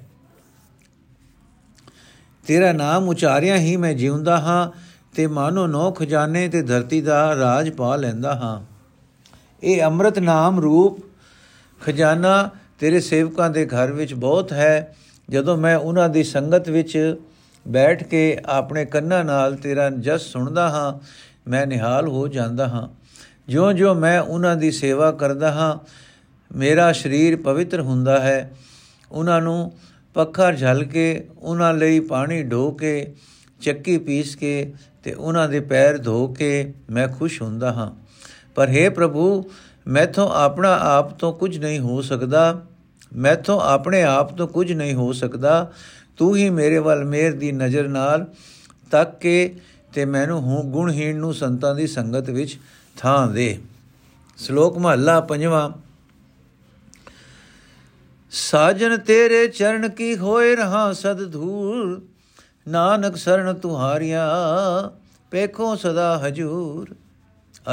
ਤੇਰਾ 2.48 2.72
ਨਾਮ 2.72 3.10
ਉਚਾਰਿਆ 3.10 3.56
ਹੀ 3.56 3.78
ਮੈਂ 3.78 3.94
ਜਿਉਂਦਾ 3.94 4.40
ਹਾਂ 4.40 4.72
ਤੇ 5.16 5.28
ਮਾਨੋ 5.28 5.68
ਨੋ 5.68 5.92
ਖਜ਼ਾਨੇ 5.92 6.48
ਤੇ 6.48 6.62
ਧਰਤੀ 6.62 7.02
ਦਾ 7.02 7.36
ਰਾਜ 7.36 7.70
ਪਾ 7.70 7.96
ਲੈਂਦਾ 7.96 8.36
ਹਾਂ। 8.36 8.62
ਇਹ 9.64 9.82
ਅੰਮ੍ਰਿਤ 9.82 10.20
ਨਾਮ 10.20 10.60
ਰੂਪ 10.60 11.00
ਖਜ਼ਾਨਾ 11.82 12.50
ਤੇਰੇ 12.80 13.00
ਸੇਵਕਾਂ 13.00 13.50
ਦੇ 13.50 13.66
ਘਰ 13.66 13.92
ਵਿੱਚ 13.92 14.14
ਬਹੁਤ 14.14 14.54
ਹੈ। 14.54 14.96
ਜਦੋਂ 15.30 15.58
ਮੈਂ 15.58 15.78
ਉਹਨਾਂ 15.78 16.10
ਦੀ 16.10 16.24
ਸੰਗਤ 16.24 16.70
ਵਿੱਚ 16.70 17.16
ਬੈਠ 17.68 18.04
ਕੇ 18.04 18.38
ਆਪਣੇ 18.46 18.86
ਕੰਨਾਂ 18.86 19.24
ਨਾਲ 19.24 19.56
ਤੇਰਾ 19.56 19.90
ਜਸ 19.90 20.22
ਸੁਣਦਾ 20.22 20.70
ਹਾਂ, 20.70 21.00
ਮੈਂ 21.50 21.68
ਨਿਹਾਲ 21.68 22.08
ਹੋ 22.08 22.28
ਜਾਂਦਾ 22.28 22.68
ਹਾਂ। 22.68 22.90
ਜਿਉਂ-ਜਿਉਂ 23.48 23.96
ਮੈਂ 23.96 24.22
ਉਹਨਾਂ 24.22 24.56
ਦੀ 24.56 24.72
ਸੇਵਾ 24.72 25.12
ਕਰਦਾ 25.12 25.52
ਹਾਂ, 25.52 25.80
ਮੇਰਾ 26.58 26.92
ਸਰੀਰ 26.92 27.36
ਪਵਿੱਤਰ 27.36 27.82
ਹੁੰਦਾ 27.82 28.20
ਹੈ। 28.20 28.54
ਉਹਨਾਂ 29.12 29.42
ਨੂੰ 29.42 29.72
ਪੱਖਾ 30.14 30.52
ਝਲ 30.52 30.84
ਕੇ, 30.84 31.28
ਉਹਨਾਂ 31.38 31.74
ਲਈ 31.74 32.00
ਪਾਣੀ 32.00 32.44
ਢੋ 32.44 32.72
ਕੇ, 32.72 33.16
ਚੱਕੀ 33.62 33.98
ਪੀਸ 33.98 34.36
ਕੇ 34.36 34.74
ਤੇ 35.04 35.14
ਉਹਨਾਂ 35.14 35.50
ਦੇ 35.50 35.60
ਪੈਰ 35.60 35.98
ਧੋ 35.98 36.28
ਕੇ 36.28 36.74
ਮੈਂ 36.90 37.08
ਖੁਸ਼ 37.08 37.42
ਹੁੰਦਾ 37.42 37.74
ਹਾਂ। 37.74 37.92
ਪਰ 38.56 38.70
हे 38.70 38.94
ਪ੍ਰਭੂ, 38.94 39.44
ਮੈਥੋਂ 39.88 40.30
ਆਪਣਾ 40.30 40.78
ਆਪ 40.82 41.20
ਤੋਂ 41.20 41.34
ਕੁਝ 41.34 41.58
ਨਹੀਂ 41.58 41.80
ਹੋ 41.80 42.02
ਸਕਦਾ। 42.02 42.62
ਮੈਥੋਂ 43.16 43.62
ਆਪਣੇ 43.62 44.04
ਆਪ 44.04 44.38
ਤੋਂ 44.38 44.48
ਕੁਝ 44.48 44.72
ਨਹੀਂ 44.72 44.94
ਹੋ 44.94 45.14
ਸਕਦਾ। 45.14 45.72
ਤੂੰ 46.18 46.36
ਹੀ 46.36 46.50
ਮੇਰੇ 46.50 46.78
ਵੱਲ 46.78 47.06
ਮੇਰ 47.06 47.34
ਦੀ 47.34 47.52
ਨਜ਼ਰ 47.52 47.88
ਨਾਲ 47.88 48.28
ਤੱਕ 48.92 49.20
ਕੇ 49.20 49.56
ਤੇ 49.94 50.06
ਮੈਨੂੰ 50.06 50.42
ਹੂੰ 50.42 50.72
ਗੁਣਹੀਣ 50.72 51.18
ਨੂੰ 51.18 51.34
ਸੰਤਾਂ 51.34 51.76
ਦੀ 51.76 51.88
ਸੰਗਤ 51.88 52.30
ਵਿੱਚ 52.30 52.60
ਥਾਂ 52.98 53.28
ਦੇ। 53.28 53.58
ਸ਼ਲੋਕ 54.38 54.78
ਮਹੱਲਾ 54.78 55.22
ਪੰਜਵਾਂ। 55.22 55.91
ਸਾਜਨ 58.32 58.98
ਤੇਰੇ 58.98 59.48
ਚਰਨ 59.48 59.90
ਕੀ 59.90 60.18
ਹੋਏ 60.18 60.56
ਰਹਾ 60.56 60.94
ਸਦ 60.94 61.32
ਧੂਰ 61.32 62.02
ਨਾਨਕ 62.68 63.16
ਸਰਣ 63.16 63.54
ਤੁਹਾਰੀਆ 63.54 64.30
ਪੇਖੋ 65.32 65.76
ਸਦਾ 65.76 66.22
ਹਜੂਰ। 66.28 66.96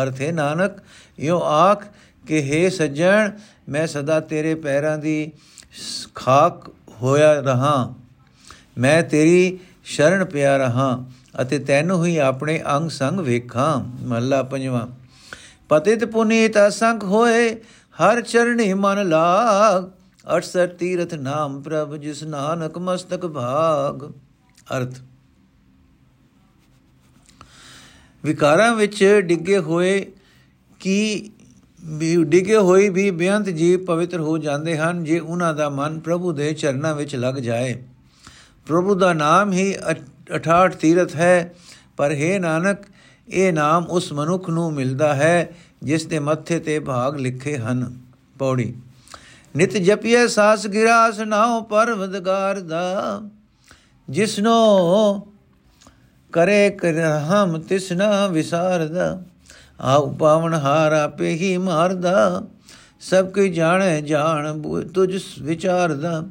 ਅਰਥੇ 0.02 0.32
ਨਾਨਕ 0.32 0.72
ਯੋ 1.20 1.40
ਆਖ 1.44 1.84
ਕਿ 2.26 2.38
हे 2.38 2.74
ਸੱਜਣ, 2.74 3.30
ਮੈਂ 3.68 3.86
ਸਦਾ 3.86 4.20
ਤੇਰੇ 4.20 4.54
ਪੈਰਾਂ 4.54 4.98
ਦੀ 4.98 5.32
ਖਾਕ 6.14 6.70
ਹੋਇਆ 7.02 7.40
ਰਹਾ। 7.40 7.94
ਮੈਂ 8.78 9.02
ਤੇਰੀ 9.02 9.58
ਸ਼ਰਨ 9.84 10.24
ਪਿਆ 10.24 10.56
ਰਹਾ 10.56 11.04
ਅਤੇ 11.42 11.58
ਤੈਨੂੰ 11.58 12.06
ਹੀ 12.06 12.16
ਆਪਣੇ 12.16 12.62
ਅੰਗ 12.76 12.90
ਸੰਗ 12.90 13.20
ਵੇਖਾਂ। 13.20 14.04
ਮਹਲਾ 14.06 14.42
ਪੰਜਵਾਂ। 14.42 14.86
ਪਤਿਤ 15.68 16.04
ਪੁਨੀਤ 16.04 16.52
ਅਸੰਖ 16.68 17.04
ਹੋਏ, 17.04 17.54
ਹਰ 18.02 18.20
ਚਰਣੀ 18.20 18.74
ਮਨ 18.74 19.08
ਲਾਗ। 19.08 19.97
68 20.36 20.66
ਤੀਰਥ 20.78 21.14
ਨਾਮ 21.14 21.62
ਪ੍ਰਭ 21.62 21.96
ਜਿਸ 21.96 22.22
ਨਾਨਕ 22.22 22.78
ਮਸਤਕ 22.78 23.26
ਭਾਗ। 23.26 24.12
ਅਰਥ। 24.76 25.00
ਵਿਕਾਰਾਂ 28.24 28.74
ਵਿੱਚ 28.74 29.20
ਡਿੱਗੇ 29.20 29.58
ਹੋਏ 29.58 30.12
ਕੀ 30.80 31.30
ਡਿੱਗੇ 32.22 32.56
ਹੋਏ 32.56 32.88
ਵੀ 32.88 33.10
ਬੇਅੰਤ 33.10 33.48
ਜੀਵ 33.48 33.84
ਪਵਿੱਤਰ 33.84 34.20
ਹੋ 34.20 34.38
ਜਾਂਦੇ 34.38 34.78
ਹਨ 34.78 35.04
ਜੇ 35.04 35.18
ਉਹਨਾਂ 35.18 35.54
ਦਾ 35.54 35.68
ਮਨ 35.68 36.00
ਪ੍ਰਭੂ 36.00 36.32
ਦੇ 36.32 36.52
ਚਰਨਾਂ 36.52 36.94
ਵਿੱਚ 36.94 37.16
ਲੱਗ 37.16 37.34
ਜਾਏ। 37.34 37.82
ਪ੍ਰਭੂ 38.66 38.94
ਦਾ 38.94 39.12
ਨਾਮ 39.12 39.52
ਹੀ 39.52 39.74
68 40.34 40.74
ਤੀਰਥ 40.80 41.16
ਹੈ, 41.16 41.54
ਪਰ 41.96 42.12
ਹੈ 42.12 42.38
ਨਾਨਕ, 42.38 42.78
ਇਹ 43.28 43.52
ਨਾਮ 43.52 43.84
ਉਸ 43.84 44.12
ਮਨੁੱਖ 44.12 44.50
ਨੂੰ 44.50 44.72
ਮਿਲਦਾ 44.72 45.14
ਹੈ 45.14 45.50
ਜਿਸ 45.82 46.06
ਦੇ 46.06 46.18
ਮੱਥੇ 46.18 46.58
ਤੇ 46.58 46.78
ਭਾਗ 46.78 47.16
ਲਿਖੇ 47.16 47.56
ਹਨ। 47.58 47.98
ਪੌੜੀ। 48.38 48.74
ਨਿਤ 49.58 49.76
ਜਪੀਏ 49.76 50.26
ਸਾਸ 50.26 50.66
ਗਿਰਾਸ 50.66 51.18
ਨਾਉ 51.18 51.62
ਪਰਵਦਗਾਰ 51.62 52.60
ਦਾ, 52.60 53.20
ਜਿਸਨੋ 54.10 55.28
ਕਰੇ 56.32 56.70
ਕਰਹਮ 56.70 57.60
ਤਿਸਨਾ 57.60 58.26
ਵਿਸਾਰਦਾ 58.26 59.22
ਆਉ 59.80 60.14
ਪਾਵਨ 60.14 60.54
ਹਾਰ 60.54 60.92
ਆਪੇ 60.92 61.30
ਹੀ 61.30 61.56
ਮਾਰਦਾ, 61.56 62.42
ਸਭ 63.00 63.30
ਕੋਈ 63.30 63.48
ਜਾਣੇ 63.48 64.00
ਜਾਣ 64.02 64.62
ਤੁਝ 64.94 65.22
ਵਿਚਾਰਦਾ। 65.42 66.24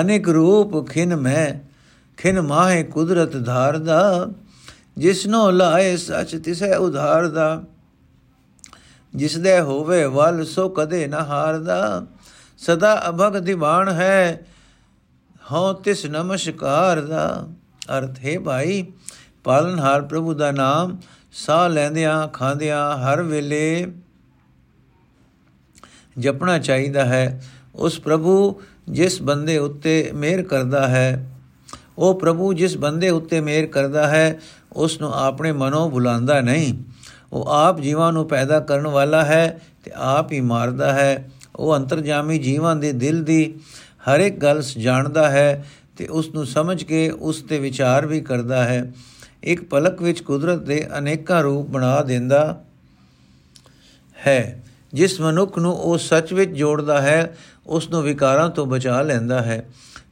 ਅਨੇਕ 0.00 0.28
ਰੂਪ 0.28 0.88
ਖਿਨ 0.88 1.16
ਮੈਂ 1.16 1.68
ਖਿਨ 2.16 2.40
ਮਾਹੇ 2.40 2.82
ਕੁਦਰਤ 2.82 3.44
ਧਾਰਦਾ, 3.44 4.28
ਜਿਸਨੋ 4.98 5.50
ਲਾਏ 5.50 5.96
ਸਚ 5.96 6.40
ਤਿਸੈ 6.44 6.76
ਉਧਾਰਦਾ। 6.76 7.62
ਜਿਸ 9.14 9.38
ਦੇ 9.38 9.60
ਹੋਵੇ 9.60 10.04
ਵਲ 10.04 10.44
ਸੋ 10.44 10.68
ਕਦੇ 10.68 11.06
ਨਾ 11.06 11.24
ਹਾਰਦਾ। 11.24 12.06
ਸਦਾ 12.60 13.08
ਅਭਗ 13.08 13.38
ਦੀਵਾਨ 13.38 13.88
ਹੈ। 13.88 14.40
ਹਉ 15.52 15.72
ਤਿਸ 15.72 16.04
ਨਮਸਕਾਰ 16.06 17.00
ਦਾ 17.00 17.46
ਅਰਥ, 17.98 18.18
ਹੈ 18.24 18.38
ਭਾਈ 18.40 18.84
ਪਾਲਨਹਾਰ 19.44 20.02
ਪ੍ਰਭੂ 20.02 20.34
ਦਾ 20.34 20.50
ਨਾਮ 20.50 20.96
ਸਾਹ 21.32 21.68
ਲੈਂਦਿਆਂ 21.68 22.28
ਖਾਂਦਿਆਂ 22.28 22.98
ਹਰ 22.98 23.22
ਵੇਲੇ 23.22 23.86
ਜਪਣਾ 26.18 26.58
ਚਾਹੀਦਾ 26.58 27.04
ਹੈ। 27.04 27.42
ਉਸ 27.74 27.98
ਪ੍ਰਭੂ 28.00 28.62
ਜਿਸ 28.88 29.22
ਬੰਦੇ 29.22 29.58
ਉੱਤੇ 29.58 30.10
ਮਿਹਰ 30.14 30.42
ਕਰਦਾ 30.42 30.86
ਹੈ, 30.88 31.30
ਉਹ 31.98 32.20
ਪ੍ਰਭੂ 32.20 32.52
ਜਿਸ 32.52 32.76
ਬੰਦੇ 32.76 33.10
ਉੱਤੇ 33.10 33.40
ਮਿਹਰ 33.40 33.66
ਕਰਦਾ 33.66 34.06
ਹੈ 34.08 34.38
ਉਸ 34.72 35.00
ਨੂੰ 35.00 35.12
ਆਪਣੇ 35.14 35.52
ਮਨੋਂ 35.52 35.90
ਭੁਲਾਉਂਦਾ 35.90 36.40
ਨਹੀਂ। 36.40 36.72
ਉਹ 37.32 37.48
ਆਪ 37.48 37.80
ਜੀਵਾਂ 37.80 38.12
ਨੂੰ 38.12 38.28
ਪੈਦਾ 38.28 38.60
ਕਰਨ 38.60 38.86
ਵਾਲਾ 38.86 39.24
ਹੈ 39.24 39.60
ਤੇ 39.84 39.92
ਆਪ 39.94 40.32
ਹੀ 40.32 40.40
ਮਾਰਦਾ 40.40 40.92
ਹੈ। 40.92 41.30
ਉਹ 41.60 41.76
ਅੰਤਰਜਾਮੀ 41.76 42.38
ਜੀਵਾਂ 42.38 42.76
ਦੇ 42.76 42.92
ਦਿਲ 42.92 43.24
ਦੀ 43.24 43.54
ਹਰ 44.08 44.20
ਇੱਕ 44.20 44.36
ਗੱਲ 44.36 44.62
ਜਾਣਦਾ 44.78 45.30
ਹੈ 45.30 45.66
ਤੇ 45.96 46.06
ਉਸ 46.06 46.28
ਨੂੰ 46.34 46.46
ਸਮਝ 46.46 46.84
ਕੇ 46.84 47.10
ਉਸ 47.10 47.42
ਤੇ 47.42 47.58
ਵਿਚਾਰ 47.58 48.06
ਵੀ 48.06 48.20
ਕਰਦਾ 48.20 48.64
ਹੈ। 48.64 48.92
ਇੱਕ 49.42 49.64
ਪਲਕ 49.64 50.02
ਵਿੱਚ 50.02 50.20
ਕੁਦਰਤ 50.20 50.58
ਦੇ 50.58 50.86
ਅਨੇਕਾਂ 50.98 51.42
ਰੂਪ 51.42 51.68
ਬਣਾ 51.68 52.02
ਦਿੰਦਾ 52.02 52.64
ਹੈ। 54.26 54.62
ਜਿਸ 54.94 55.20
ਮਨੁੱਖ 55.20 55.58
ਨੂੰ 55.58 55.74
ਉਹ 55.74 55.98
ਸੱਚ 55.98 56.32
ਵਿੱਚ 56.32 56.50
ਜੋੜਦਾ 56.50 57.02
ਹੈ 57.02 57.36
ਉਸ 57.66 57.90
ਨੂੰ 57.90 58.02
ਵਿਕਾਰਾਂ 58.02 58.50
ਤੋਂ 58.50 58.66
ਬਚਾ 58.66 59.02
ਲੈਂਦਾ 59.02 59.42
ਹੈ। 59.42 59.68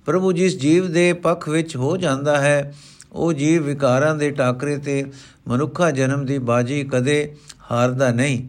ਪ੍ਰਭੂ 0.07 0.33
ਜਿਸ 0.33 0.59
ਜੀਵ 0.59 0.93
ਦੇ 0.93 1.13
ਪੱਖ 1.13 1.49
ਵਿੱਚ 1.49 1.77
ਹੋ 1.77 1.97
ਜਾਂਦਾ 1.97 2.41
ਹੈ, 2.41 2.75
ਉਹ 3.13 3.33
ਜੀਵ 3.33 3.63
ਵਿਕਾਰਾਂ 3.63 4.15
ਦੇ 4.15 4.31
ਟਾਕਰੇ 4.31 4.79
ਤੇ 4.79 5.05
ਮਨੁੱਖਾ 5.49 5.91
ਜਨਮ 5.91 6.27
ਦੀ 6.27 6.39
ਬਾਜੀ 6.39 6.85
ਕਦੇ 6.85 7.37
ਹਾਰਦਾ 7.71 8.11
ਨਹੀਂ। 8.13 8.49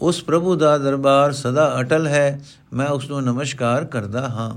ਉਸ 0.00 0.22
ਪ੍ਰਭੂ 0.24 0.54
ਦਾ 0.54 0.78
ਦਰਬਾਰ 0.78 1.32
ਸਦਾ 1.32 1.80
ਅਟਲ 1.80 2.06
ਹੈ, 2.06 2.40
ਮੈਂ 2.72 2.86
ਉਸ 2.86 3.10
ਨੂੰ 3.10 3.22
ਨਮਸਕਾਰ 3.22 3.84
ਕਰਦਾ 3.84 4.28
ਹਾਂ। 4.28 4.50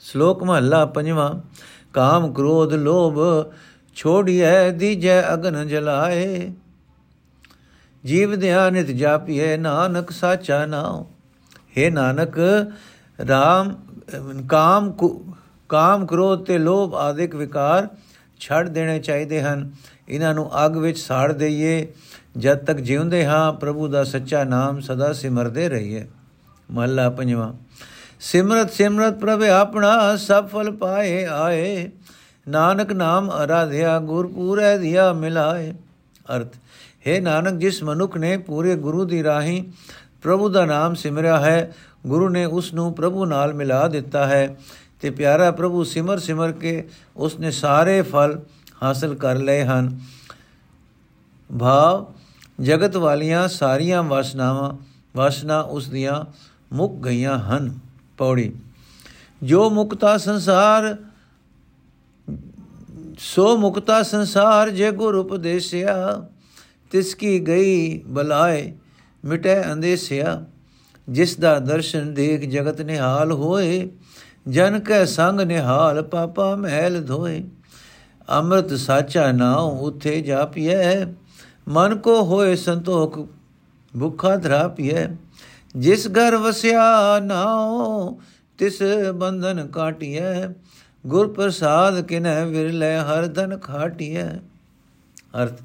ਸ਼ਲੋਕ 0.00 0.42
ਮਹੱਲਾ 0.44 0.84
ਪੰਜਵਾਂ, 0.86 1.30
ਕਾਮ 1.92 2.32
ਕ੍ਰੋਧ 2.32 2.72
ਲੋਭ, 2.74 3.18
ਛੋੜਿਐ, 3.94 4.70
ਦੀਜੈ 4.70 5.34
ਅਗਨ 5.34 5.68
ਜਲਾਏ। 5.68 6.52
ਜੀਵ 8.04 8.34
ਧਿਆਨਿਤ 8.40 8.86
ਜਾਪੀਏ 8.86 9.56
ਨਾਨਕ 9.56 10.10
ਸਾਚਾ 10.10 10.64
ਨਾਉ। 10.66 11.04
हे 11.76 11.92
ਨਾਨਕ 11.92 12.38
RAM 13.22 13.74
ਕਾਮ 14.48 14.92
ਕਾਮ 15.68 16.06
ਕ੍ਰੋਧ 16.06 16.44
ਤੇ 16.44 16.58
ਲੋਭ 16.58 16.94
ਆਦਿਕ 16.94 17.34
ਵਿਕਾਰ 17.34 17.88
ਛੱਡ 18.40 18.68
ਦੇਣੇ 18.68 18.98
ਚਾਹੀਦੇ 18.98 19.42
ਹਨ। 19.42 19.70
ਇਹਨਾਂ 20.08 20.34
ਨੂੰ 20.34 20.64
ਅੱਗ 20.64 20.76
ਵਿੱਚ 20.76 20.98
ਸਾੜ 20.98 21.32
ਦਈਏ। 21.32 21.92
ਜਦ 22.38 22.58
ਤੱਕ 22.58 22.78
ਜਿਉਂਦੇ 22.78 23.26
ਹਾਂ, 23.26 23.52
ਪ੍ਰਭੂ 23.52 23.88
ਦਾ 23.88 24.04
ਸੱਚਾ 24.04 24.44
ਨਾਮ 24.44 24.80
ਸਦਾ 24.80 25.12
ਸਿਮਰਦੇ 25.12 25.68
ਰਹੀਏ। 25.68 26.06
ਮਹਲਾ 26.70 27.10
ਪੰਜਵਾਂ। 27.10 27.52
ਸਿਮਰਤ 28.20 28.70
ਸਿਮਰਤ 28.70 29.18
ਪ੍ਰਭ 29.18 29.42
ਆਪਣਾ 29.42 30.16
ਸਫਲ 30.16 30.76
ਪਾਏ 30.76 31.24
ਆਏ। 31.24 31.90
ਨਾਨਕ 32.48 32.92
ਨਾਮ 32.92 33.30
ਅਰਾਧਿਆ 33.44 33.98
ਗੁਰ 33.98 34.26
ਪੂਰੇ 34.26 34.78
ਦਿਆ 34.78 35.12
ਮਿਲਾਏ। 35.12 35.72
ਅਰਥ, 36.36 36.56
ਹੈ 37.06 37.20
ਨਾਨਕ, 37.20 37.60
ਜਿਸ 37.60 37.82
ਮਨੁੱਖ 37.82 38.16
ਨੇ 38.16 38.36
ਪੂਰੇ 38.36 38.76
ਗੁਰੂ 38.76 39.04
ਦੀ 39.04 39.24
ਰਾਹੀਂ 39.24 39.64
ਪ੍ਰਭੂ 40.22 40.48
ਦਾ 40.48 40.64
ਨਾਮ 40.64 40.94
ਸਿਮਰਿਆ 40.94 41.40
ਹੈ, 41.40 41.72
ਗੁਰੂ 42.06 42.28
ਨੇ 42.28 42.44
ਉਸ 42.44 42.74
ਨੂੰ 42.74 42.94
ਪ੍ਰਭੂ 42.94 43.24
ਨਾਲ 43.24 43.54
ਮਿਲਾ 43.54 43.88
ਦਿੱਤਾ 43.88 44.26
ਹੈ। 44.26 44.56
ਤੇ 45.00 45.10
ਪਿਆਰਾ 45.10 45.50
ਪ੍ਰਭੂ 45.50 45.84
ਸਿਮਰ 45.84 46.18
ਸਿਮਰ 46.18 46.52
ਕੇ 46.52 46.88
ਉਸ 47.16 47.40
ਨੇ 47.40 47.50
ਸਾਰੇ 47.50 48.02
ਫਲ 48.02 48.40
ਹਾਸਲ 48.82 49.14
ਕਰ 49.14 49.34
ਲਏ 49.34 49.64
ਹਨ। 49.64 50.00
ਭਾਵ 51.60 52.12
ਜਗਤ 52.60 52.96
ਵਾਲੀਆਂ 52.96 53.48
ਸਾਰੀਆਂ 53.48 54.02
ਵਾਸਨਾਵਾਂ, 54.02 54.84
ਵਾਸਨਾ 55.16 55.60
ਉਸ 55.60 55.88
ਦੀਆਂ 55.88 56.24
ਮੁੱਕ 56.74 56.92
ਗਈਆਂ 56.92 57.38
ਹਨ। 57.38 57.78
ਪੌੜੀ। 58.18 58.52
ਜੋ 59.42 59.70
ਮੁਕਤਾ 59.70 60.18
ਸੰਸਾਰ, 60.18 60.96
ਸੋ 63.18 63.56
ਮੁਕਤਾ 63.56 64.02
ਸੰਸਾਰ 64.02 64.70
ਜੇ 64.70 64.90
ਗੁਰ 64.90 65.14
ਉਪਦੇਸਿਆ, 65.14 66.24
ਤਿਸ 66.90 67.14
ਕੀ 67.14 67.46
ਗਈ 67.46 67.98
ਬਲਾਏ 67.98 68.72
ਮਿਟੇ 69.24 69.72
ਅੰਦੇਸਿਆ। 69.72 70.44
ਜਿਸ 71.08 71.36
ਦਾ 71.36 71.58
ਦਰਸ਼ਨ 71.58 72.14
ਦੇਖ 72.14 72.40
ਜਗਤ 72.40 72.80
ਨਿਹਾਲ 72.80 73.32
ਹੋਏ, 73.32 73.90
ਜਨ 74.48 74.80
ਕੈ 74.80 75.04
ਸੰਗ 75.04 75.40
ਨਿਹਾਲ 75.40 76.02
ਪਾਪਾ 76.02 76.56
ਮਹਿਲ 76.56 77.06
ਧੋਏ। 77.06 77.44
ਅੰਮ੍ਰਿਤ 78.30 78.74
ਸਾਚਾ 78.74 79.32
ਨਾਉ 79.32 79.78
ਉਥੇ 79.80 80.20
ਜਾਪੀਐ 80.20 81.04
ਮਨ 81.68 81.96
ਕੋ 81.96 82.22
ਹੋਏ 82.22 82.56
ਸੰਤੋਖ, 82.56 83.28
ਭੁਖਾ 84.00 84.36
ਧਰਾਪੀਐ। 84.36 85.06
ਜਿਸ 85.76 86.08
ਘਰ 86.08 86.36
ਵਸਿਆ 86.36 87.18
ਨਾਉ, 87.18 88.18
ਤਿਸ 88.58 88.82
ਬੰਧਨ 89.14 89.66
ਕਾਟਿਐ। 89.66 90.48
ਗੁਰ 91.06 91.32
ਪ੍ਰਸਾਦ 91.32 92.00
ਕਿਨੈ 92.00 92.44
ਵਿਰਲੇ, 92.44 92.96
ਹਰ 92.96 93.26
ਧਨ 93.26 93.58
ਖਾਟਿਐ। 93.58 94.28
ਅਰਥ, 95.42 95.62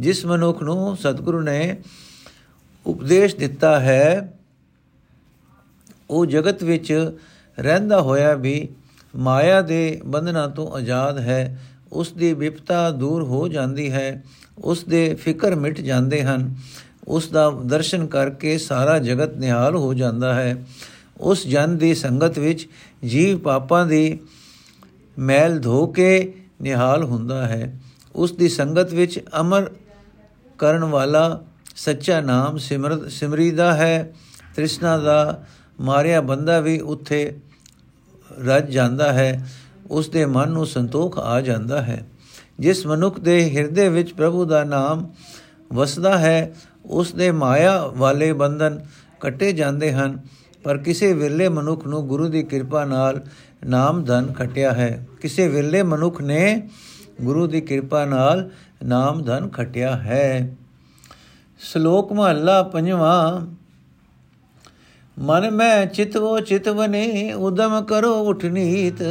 ਜਿਸ 0.00 0.26
ਮਨੁੱਖ 0.26 0.62
ਨੂੰ 0.62 0.96
ਸਤਿਗੁਰੂ 0.96 1.40
ਨੇ 1.40 1.82
ਉਪਦੇਸ਼ 2.86 3.36
ਦਿੱਤਾ 3.36 3.80
ਹੈ, 3.80 4.38
ਉਹ 6.10 6.26
ਜਗਤ 6.26 6.62
ਵਿੱਚ 6.62 7.18
ਰਹਿੰਦਾ 7.58 8.00
ਹੋਇਆ 8.00 8.34
ਵੀ 8.34 8.68
ਮਾਇਆ 9.16 9.60
ਦੇ 9.60 10.00
ਬੰਧਨਾਂ 10.06 10.48
ਤੋਂ 10.48 10.72
ਆਜ਼ਾਦ 10.72 11.18
ਹੈ। 11.18 11.60
ਉਸ 11.92 12.12
ਦੀ 12.12 12.32
ਵਿਪਤਾ 12.34 12.90
ਦੂਰ 12.90 13.22
ਹੋ 13.22 13.48
ਜਾਂਦੀ 13.48 13.92
ਹੈ। 13.92 14.22
ਉਸ 14.60 14.84
ਦੇ 14.84 15.14
ਫਿਕਰ 15.14 15.54
ਮਿਟ 15.54 15.80
ਜਾਂਦੇ 15.80 16.22
ਹਨ। 16.22 16.56
ਉਸ 17.08 17.28
ਦਾ 17.28 17.50
ਦਰਸ਼ਨ 17.50 18.06
ਕਰਕੇ 18.06 18.58
ਸਾਰਾ 18.58 18.98
ਜਗਤ 18.98 19.36
ਨਿਹਾਲ 19.36 19.76
ਹੋ 19.76 19.94
ਜਾਂਦਾ 19.94 20.34
ਹੈ। 20.34 20.64
ਉਸ 21.20 21.46
ਜਨ 21.46 21.78
ਦੀ 21.78 21.94
ਸੰਗਤ 21.94 22.38
ਵਿੱਚ 22.38 22.68
ਜੀਵ 23.06 23.38
ਪਾਪਾਂ 23.38 23.86
ਦੀ 23.86 24.18
ਮੈਲ 25.18 25.60
ਧੋ 25.60 25.86
ਕੇ 25.86 26.34
ਨਿਹਾਲ 26.62 27.04
ਹੁੰਦਾ 27.04 27.46
ਹੈ। 27.46 27.80
ਉਸ 28.14 28.32
ਦੀ 28.32 28.48
ਸੰਗਤ 28.48 28.92
ਵਿੱਚ 28.92 29.20
ਅਮਰ 29.40 29.70
ਕਰਨ 30.58 30.84
ਵਾਲਾ 30.84 31.44
ਸੱਚਾ 31.76 32.20
ਨਾਮ 32.20 32.58
ਸਿਮਰਤ 32.58 33.10
ਸਿਮਰੀਦਾ 33.10 33.74
ਹੈ। 33.74 34.12
ਤ੍ਰਿਸ਼ਨਾ 34.56 34.98
ਦਾ 34.98 35.44
ਮਾਰਿਆ 35.80 36.20
ਬੰਦਾ 36.20 36.60
ਵੀ 36.60 36.78
ਉੱਥੇ 36.78 37.36
ਰੱਜ 38.44 38.70
ਜਾਂਦਾ 38.70 39.12
ਹੈ। 39.12 39.48
ਉਸ 39.90 40.08
ਦੇ 40.08 40.26
ਮਨ 40.26 40.50
ਨੂੰ 40.50 40.66
ਸੰਤੋਖ 40.66 41.18
ਆ 41.18 41.40
ਜਾਂਦਾ 41.40 41.82
ਹੈ। 41.82 42.09
ਜਿਸ 42.60 42.86
ਮਨੁੱਖ 42.86 43.20
ਦੇ 43.20 43.50
ਹਿਰਦੇ 43.50 43.88
ਵਿੱਚ 43.88 44.12
ਪ੍ਰਭੂ 44.12 44.44
ਦਾ 44.44 44.64
ਨਾਮ 44.64 45.10
ਵਸਦਾ 45.72 46.18
ਹੈ, 46.18 46.54
ਉਸ 46.84 47.12
ਦੇ 47.12 47.30
ਮਾਇਆ 47.30 47.86
ਵਾਲੇ 47.86 48.32
ਬੰਧਨ 48.32 48.80
ਕੱਟੇ 49.20 49.52
ਜਾਂਦੇ 49.52 49.92
ਹਨ, 49.92 50.20
ਪਰ 50.64 50.78
ਕਿਸੇ 50.78 51.12
ਵਿਰਲੇ 51.12 51.48
ਮਨੁੱਖ 51.48 51.86
ਨੂੰ 51.86 52.06
ਗੁਰੂ 52.06 52.28
ਦੀ 52.28 52.42
ਕਿਰਪਾ 52.42 52.84
ਨਾਲ 52.84 53.20
ਨਾਮ 53.66 54.04
ਧਨ 54.04 54.32
ਖਟਿਆ 54.32 54.72
ਹੈ। 54.72 55.06
ਕਿਸੇ 55.20 55.48
ਵਿਰਲੇ 55.48 55.82
ਮਨੁੱਖ 55.82 56.20
ਨੇ 56.20 56.68
ਗੁਰੂ 57.22 57.46
ਦੀ 57.46 57.60
ਕਿਰਪਾ 57.60 58.04
ਨਾਲ 58.04 58.50
ਨਾਮ 58.84 59.22
ਧਨ 59.22 59.48
ਖਟਿਆ 59.48 59.96
ਹੈ। 59.96 60.56
ਸ਼ਲੋਕ 61.58 62.12
ਮਹੱਲਾ 62.12 62.62
ਪੰਜਵਾਂ, 62.62 63.46
ਮਨ 65.18 65.50
ਮੈਂ 65.50 65.86
ਚਿਤਵੋ 65.86 66.38
ਚਿਤਵਨੇ, 66.40 67.32
ਉਦਮ 67.32 67.82
ਕਰੋ 67.82 68.20
ਉਠਨੀਤ 68.20 69.02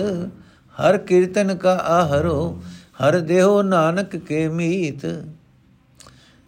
ਹਰ 0.77 0.98
ਕੀਰਤਨ 0.98 1.56
ਕਾ 1.56 1.75
ਆਹਰੋ 1.75 2.62
ਹਰ 3.00 3.20
ਦੇਹੋ 3.20 3.62
ਨਾਨਕ 3.62 4.15
ਕੇ 4.15 4.48
ਮੀਤ। 4.48 5.06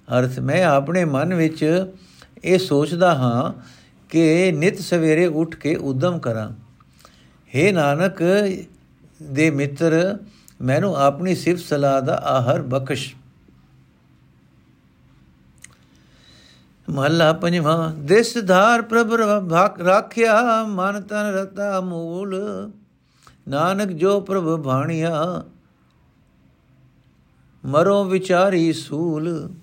ਅਰਥ 0.07 0.39
ਮੈਂ 0.39 0.63
ਆਪਣੇ 0.63 1.05
ਮਨ 1.05 1.33
ਵਿੱਚ 1.33 1.85
ਇਹ 2.43 2.59
ਸੋਚਦਾ 2.59 3.13
ਹਾਂ 3.15 3.51
ਕਿ 4.09 4.51
ਨਿਤ 4.51 4.79
ਸਵੇਰੇ 4.79 5.25
ਉੱਠ 5.25 5.55
ਕੇ 5.55 5.75
ਉਦਮ 5.75 6.19
ਕਰਾਂ। 6.19 6.51
हे 7.53 7.73
ਨਾਨਕ 7.73 8.21
ਦੇ 9.23 9.49
ਮਿੱਤਰ, 9.51 10.17
ਮੈਨੂੰ 10.61 10.95
ਆਪਣੀ 10.97 11.35
ਸਿਫਤ 11.35 11.63
ਸਲਾਹ 11.63 12.01
ਦਾ 12.01 12.15
ਆਹਰ 12.15 12.61
ਬਖਸ਼। 12.61 13.15
ਮਹਲਾ 16.89 17.33
ਪੰਜਵਾਂ, 17.33 17.93
ਦਿਸ 17.95 18.37
ਧਾਰ 18.45 18.81
ਪ੍ਰਭ 18.81 19.13
ਰਾਖਿਆ, 19.85 20.63
ਮਨ 20.63 21.01
ਤਨ 21.01 21.31
ਰਤਾ 21.33 21.81
ਮੂਲ। 21.81 22.41
ਨਾਨਕ 23.47 23.89
ਜੋ 23.91 24.19
ਪ੍ਰਭ 24.19 24.63
ਭਾਣਿਆ 24.63 25.43
ਮਰੋ 27.65 28.03
ਵਿਚਾਰੀ 28.03 28.73
ਸੂਲ। 28.73 29.53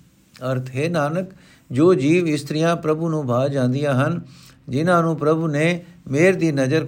ਅਰਥ, 0.53 0.71
ਹੈ 0.71 0.89
ਨਾਨਕ, 0.89 1.31
ਜੋ 1.71 1.95
ਜੀਵ 1.95 2.29
ਇਸਤਰੀਆਂ 2.29 2.77
ਪ੍ਰਭੂ 2.77 3.09
ਨੂੰ 3.09 3.27
ਭਾ 3.27 3.49
ਜਾਂਦੀਆਂ 3.49 3.95
ਹਨ, 3.95 4.21
ਜਿਨ੍ਹਾਂ 4.69 5.03
ਨੂੰ 5.03 5.17
ਪ੍ਰਭੂ 5.17 5.47
ਨੇ 5.47 5.85
ਮੇਰ 6.09 6.37
ਦੀ 6.37 6.53
ਨਜ਼ਰ 6.53 6.85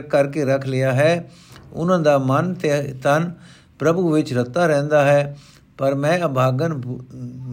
ਕਰਕੇ 0.00 0.44
ਰੱਖ 0.44 0.66
ਲਿਆ 0.66 0.92
ਹੈ 0.92 1.30
ਉਹਨਾਂ 1.72 1.98
ਦਾ 1.98 2.18
ਮਨ 2.18 2.54
ਤੇ 2.54 2.94
ਤਨ 3.02 3.32
ਪ੍ਰਭੂ 3.78 4.12
ਵਿੱਚ 4.12 4.34
ਰਤਾ 4.34 4.66
ਰਹਿੰਦਾ 4.66 5.04
ਹੈ। 5.04 5.38
ਪਰ 5.78 5.94
ਮੈਂ 5.94 6.20
ਅਭਾਗਨ 6.24 6.82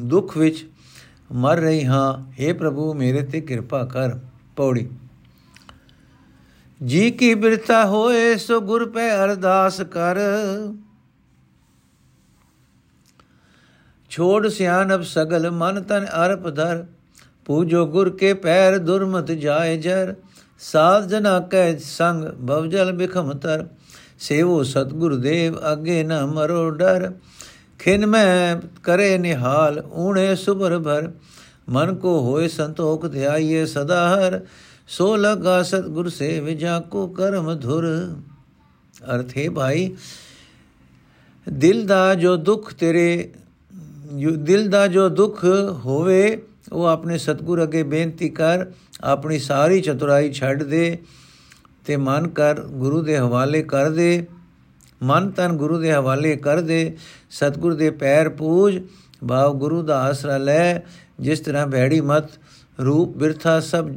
ਦੁੱਖ 0.03 0.37
ਵਿੱਚ 0.37 0.69
ਮਰ 1.31 1.57
ਰਹੀ 1.57 1.85
ਹਾਂ। 1.85 2.31
हे 2.43 2.57
ਪ੍ਰਭੂ, 2.57 2.93
ਮੇਰੇ 2.93 3.21
ਤੇ 3.21 3.41
ਕਿਰਪਾ 3.41 3.85
ਕਰ। 3.85 4.19
ਪੌੜੀ। 4.55 4.89
ਜੀ 6.85 7.11
ਕੀ 7.11 7.33
ਬਿਰਤਾ 7.33 7.85
ਹੋਏ, 7.85 8.35
ਸੋ 8.35 8.61
ਗੁਰ 8.61 8.89
ਪੈ 8.89 9.15
ਅਰਦਾਸ 9.15 9.81
ਕਰ। 9.81 10.15
ਛੋੜ 14.13 14.47
ਸਿਆਨਬ 14.47 15.01
ਸਗਲ 15.01 15.49
ਮਨ 15.51 15.81
ਤਨ 15.81 16.05
ਅਰਪ 16.25 16.47
ਧਰ, 16.49 16.83
ਪੂਜੋ 17.45 17.85
ਗੁਰ 17.85 18.09
ਕੇ 18.09 18.33
ਪੈਰ 18.33 18.77
ਦੁਰਮਤ 18.77 19.31
ਜਾਏ 19.31 19.77
ਜਰ, 19.77 20.13
ਸਾਧ 20.61 21.07
ਜਨਾ 21.07 21.39
ਕੈ 21.39 21.77
ਸੰਗ 21.77 22.25
ਭਵਜਲ 22.47 22.91
ਬਿਖਮ 22.91 23.33
ਤਰ, 23.33 23.65
ਸੇਵੋ 24.19 24.61
ਸਤਗੁਰ 24.63 25.15
ਦੇਵ 25.15 25.59
ਅਗੇ 25.73 26.03
ਨ 26.03 26.25
ਮਰੋ 26.25 26.69
ਡਰ, 26.69 27.11
ਖਿਨ 27.79 28.05
ਮੈਂ 28.05 28.55
ਕਰੇ 28.83 29.17
ਨਿਹਾਲ, 29.17 29.83
ਊਣੇ 29.93 30.35
ਸੁਬਰ 30.35 30.79
ਭਰ, 30.79 31.11
ਮਨ 31.69 31.95
ਕੋ 31.95 32.19
ਹੋਏ 32.21 32.47
ਸੰਤੋਖ 32.47 33.05
ਧਿਆਈਏ 33.05 33.65
ਸਦਾ 33.65 34.07
ਹਰ, 34.09 34.39
ਸੋ 34.87 35.15
ਲਗਾ 35.15 35.61
ਸਤਗੁਰ 35.63 36.09
ਸੇ 36.09 36.39
ਵਿਜਾ 36.39 36.79
ਕੋ 36.79 37.07
ਕਰਮ 37.07 37.53
ਧੁਰ। 37.59 37.85
ਅਰਥੇ 39.15 39.49
ਭਾਈ, 39.49 39.95
ਦਿਲ 41.47 41.87
ਦਾ 41.87 42.13
ਜੋ 42.15 42.35
ਦੁੱਖ 42.35 42.73
ਤੇਰੇ 42.73 43.31
ਦਿਲ 44.21 44.67
ਦਾ 44.69 44.87
ਜੋ 44.87 45.07
ਦੁੱਖ 45.09 45.43
ਹੋਵੇ, 45.85 46.41
ਉਹ 46.73 46.85
ਆਪਣੇ 46.85 47.17
ਸਤਗੁਰ 47.17 47.63
ਅਗੇ 47.63 47.83
ਬੇਨਤੀ 47.83 48.29
ਕਰ, 48.29 48.65
ਆਪਣੀ 49.03 49.39
ਸਾਰੀ 49.39 49.81
ਚਤੁਰਾਈ 49.81 50.31
ਛੱਡ 50.31 50.63
ਦੇ 50.63 50.97
ਤੇ 51.85 51.95
ਮਨ 51.97 52.27
ਕਰ 52.27 52.61
ਗੁਰੂ 52.61 53.01
ਦੇ 53.01 53.17
ਹਵਾਲੇ 53.17 53.61
ਕਰ 53.63 53.89
ਦੇ। 53.89 54.25
ਮਨ 55.03 55.29
ਤਨ 55.31 55.57
ਗੁਰੂ 55.57 55.77
ਦੇ 55.79 55.93
ਹਵਾਲੇ 55.93 56.35
ਕਰ 56.35 56.61
ਦੇ। 56.61 56.95
ਸਤਗੁਰ 57.31 57.73
ਦੇ 57.73 57.89
ਪੈਰ 57.89 58.29
ਪੂਜ 58.29 58.79
ਬਾਉ 59.23 59.53
ਗੁਰੂ 59.53 59.81
ਦਾ 59.83 59.99
ਆਸਰਾ 60.01 60.37
ਲੈ। 60.37 60.79
ਜਿਸ 61.19 61.39
ਤਰ੍ਹਾਂ 61.39 61.67
ਬੈੜੀ 61.67 62.01
ਮਤ 62.01 62.29
ਰੂਪ 62.79 63.17
ਬਿਰਥਾ 63.17 63.59
ਸਭ 63.59 63.89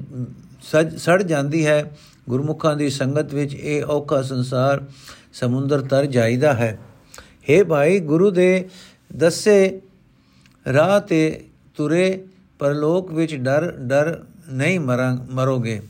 ਸੜ 0.97 1.23
ਜਾਂਦੀ 1.23 1.67
ਹੈ, 1.67 1.97
ਗੁਰਮੁਖਾਂ 2.29 2.77
ਦੀ 2.77 2.91
ਸੰਗਤ 2.91 3.35
ਵਿੱਚ 3.35 3.55
ਇਹ 3.55 3.85
ਔਖਾ 3.85 4.23
ਸੰਸਾਰ 4.23 4.85
ਸਮੁੰਦਰ 5.33 5.81
ਤਰ 5.81 6.07
ਜਾਈਦਾ 6.07 6.53
ਹੈ। 6.53 6.79
हे 7.51 7.65
ਭਾਈ 7.67 7.99
ਗੁਰੂ 8.01 8.31
ਦੇ 8.31 8.69
ਦੱਸੇ 9.17 9.81
ਰਾਹ 10.73 11.01
ਤੇ 11.01 11.45
ਤੁਰੇ 11.75 12.25
ਪਰਲੋਕ 12.59 13.13
ਵਿੱਚ 13.13 13.35
ਡਰ 13.35 13.73
ਡਰ 13.73 14.25
ਨਹੀਂ 14.53 14.81
ਮਰੋਗੇ। 15.31 15.83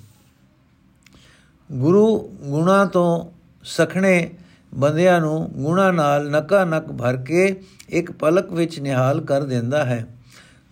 ਗੁਰੂ 1.72 2.28
ਗੁਣਾ 2.42 2.86
ਤੋਂ 2.86 3.30
ਸਖਣੇ 3.64 4.30
ਬੰਦਿਆਂ 4.74 5.20
ਨੂੰ 5.20 5.50
ਗੁਣਾ 5.52 5.90
ਨਾਲ 5.90 6.30
ਨਕਾ 6.30 6.64
ਨਕ 6.64 6.92
ਭਰ 6.92 7.16
ਕੇ 7.16 7.62
ਇੱਕ 7.88 8.12
ਪਲਕ 8.12 8.52
ਵਿੱਚ 8.52 8.80
ਨਿਹਾਲ 8.80 9.20
ਕਰ 9.20 9.44
ਦਿੰਦਾ 9.44 9.84
ਹੈ। 9.84 10.06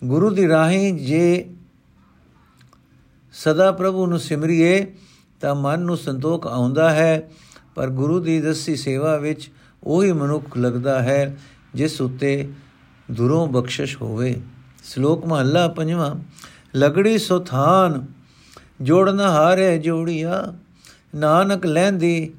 ਗੁਰੂ 0.03 0.29
ਦੀ 0.29 0.47
ਰਾਹੀਂ 0.47 0.93
ਜੇ 0.93 1.45
ਸਦਾ 3.33 3.71
ਪ੍ਰਭੂ 3.71 4.05
ਨੂੰ 4.05 4.19
ਸਿਮਰਿਏ, 4.19 4.93
ਤਾਂ 5.41 5.55
ਮਨ 5.55 5.79
ਨੂੰ 5.79 5.97
ਸੰਤੋਖ 5.97 6.47
ਆਉਂਦਾ 6.47 6.89
ਹੈ, 6.89 7.29
ਪਰ 7.75 7.89
ਗੁਰੂ 7.89 8.19
ਦੀ 8.19 8.41
ਦਸੀ 8.41 8.75
ਸੇਵਾ 8.75 9.17
ਵਿੱਚ 9.17 9.51
ਉਹੀ 9.83 10.11
ਮਨੁੱਖ 10.11 10.57
ਲੱਗਦਾ 10.57 11.01
ਹੈ, 11.01 11.37
ਜਿਸ 11.75 12.01
ਉਤੇ 12.01 12.49
ਦੁਰੋਂ 13.11 13.45
ਬਖਸ਼ਿਸ਼ 13.47 13.95
ਹੋਵੇ। 14.01 14.35
ਸ਼ਲੋਕ 14.83 15.25
ਮਹੱਲਾ 15.25 15.67
ਪੰਜਵਾਂ, 15.67 16.15
ਲਗੜੀ 16.75 17.17
ਸੁਥਾਨ 17.17 18.05
ਜੋੜਨ 18.81 19.19
ਹਾਰੇ 19.19 19.77
ਜੋੜੀਆ, 19.77 20.53
ਨਾਨਕ 21.15 21.65
ਲੈਂਦੀ 21.65 22.33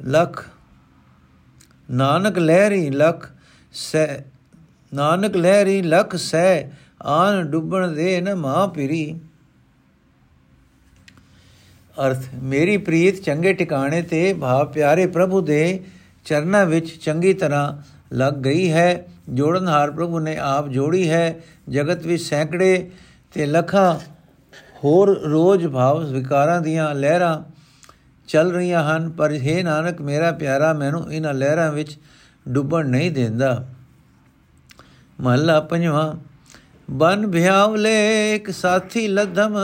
ਲਖ, 0.00 0.44
ਨਾਨਕ 1.90 2.38
ਲਹਿਰੀ 2.38 2.90
ਲਖ 2.90 3.30
ਸੈ, 3.72 4.24
ਨਾਨਕ 4.94 5.36
ਲਹਿਰੀ 5.36 5.80
ਲਖ 5.82 6.16
ਸੈ, 6.16 6.70
ਆਨ 7.02 7.50
ਡੁੱਬਣ 7.50 7.88
ਦੇ 7.88 8.20
ਨ 8.20 8.34
ਮਾਂ 8.34 8.66
ਪਿਰੀ 8.68 9.20
ਅਰਥ, 11.96 12.24
ਮੇਰੀ 12.42 12.76
ਪ੍ਰੀਤ 12.76 13.22
ਚੰਗੇ 13.22 13.52
ਟਿਕਾਣੇ 13.52 14.02
ਤੇ, 14.02 14.32
ਭਾਵ 14.32 14.66
ਪਿਆਰੇ 14.72 15.06
ਪ੍ਰਭੂ 15.06 15.40
ਦੇ 15.40 15.80
ਚਰਨਾਂ 16.24 16.66
ਵਿੱਚ 16.66 16.90
ਚੰਗੀ 16.96 17.32
ਤਰ੍ਹਾਂ 17.32 17.99
ਲੱਗ 18.12 18.34
ਗਈ 18.34 18.72
ਹੈ। 18.72 19.06
ਜੋੜਨਹਾਰ 19.28 19.90
ਪ੍ਰਭੂ 19.90 20.18
ਨੇ 20.18 20.36
ਆਪ 20.36 20.68
ਜੋੜੀ 20.68 21.10
ਹੈ। 21.10 21.40
ਜਗਤ 21.68 22.06
ਵਿੱਚ 22.06 22.22
ਸੈਂਕੜੇ 22.22 22.90
ਤੇ 23.32 23.46
ਲੱਖਾਂ 23.46 23.98
ਹੋਰ 24.84 25.20
ਰੋਜ਼ 25.20 25.66
ਭਾਵ 25.66 26.04
ਵਿਕਾਰਾਂ 26.04 26.60
ਦੀਆਂ 26.60 26.94
ਲਹਿਰਾਂ 26.94 27.42
ਚੱਲ 28.28 28.52
ਰਹੀਆਂ 28.52 28.82
ਹਨ। 28.84 29.10
ਪਰ 29.10 29.30
हे 29.30 29.64
ਨਾਨਕ, 29.64 30.00
ਮੇਰਾ 30.00 30.32
ਪਿਆਰਾ, 30.32 30.72
ਮੈਨੂੰ 30.72 31.12
ਇਹਨਾਂ 31.12 31.34
ਲਹਿਰਾਂ 31.34 31.72
ਵਿੱਚ 31.72 31.98
ਡੁੱਬਣ 32.48 32.88
ਨਹੀਂ 32.88 33.10
ਦਿੰਦਾ। 33.10 33.66
ਮਹੱਲਾ 35.20 35.60
ਪੰਜਵਾਂ, 35.60 36.16
ਬਨ 36.90 37.30
ਭਿਆਵਲੇ 37.30 38.34
ਇੱਕ 38.34 38.50
ਸਾਥੀ 38.50 39.08
ਲਧਮ 39.08 39.56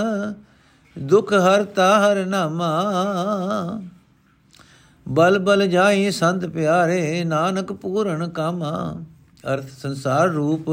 ਦੁਖ 0.99 1.33
ਹਰਤਾ 1.33 1.99
ਹਰ 2.01 2.27
ਨਾਮਾ 2.27 2.93
ਬਲ 5.07 5.39
ਬਲ 5.39 5.67
ਜਾਈ 5.67 6.11
ਸੰਤ 6.11 6.47
ਪਿਆਰੇ, 6.47 7.25
ਨਾਨਕ 7.25 7.73
ਪੂਰਨ 7.73 8.29
ਕਾਮਾ। 8.29 9.03
ਅਰਥ 9.45 9.69
ਸੰਸਾਰ 9.83 10.29
ਰੂਪ। 10.29 10.67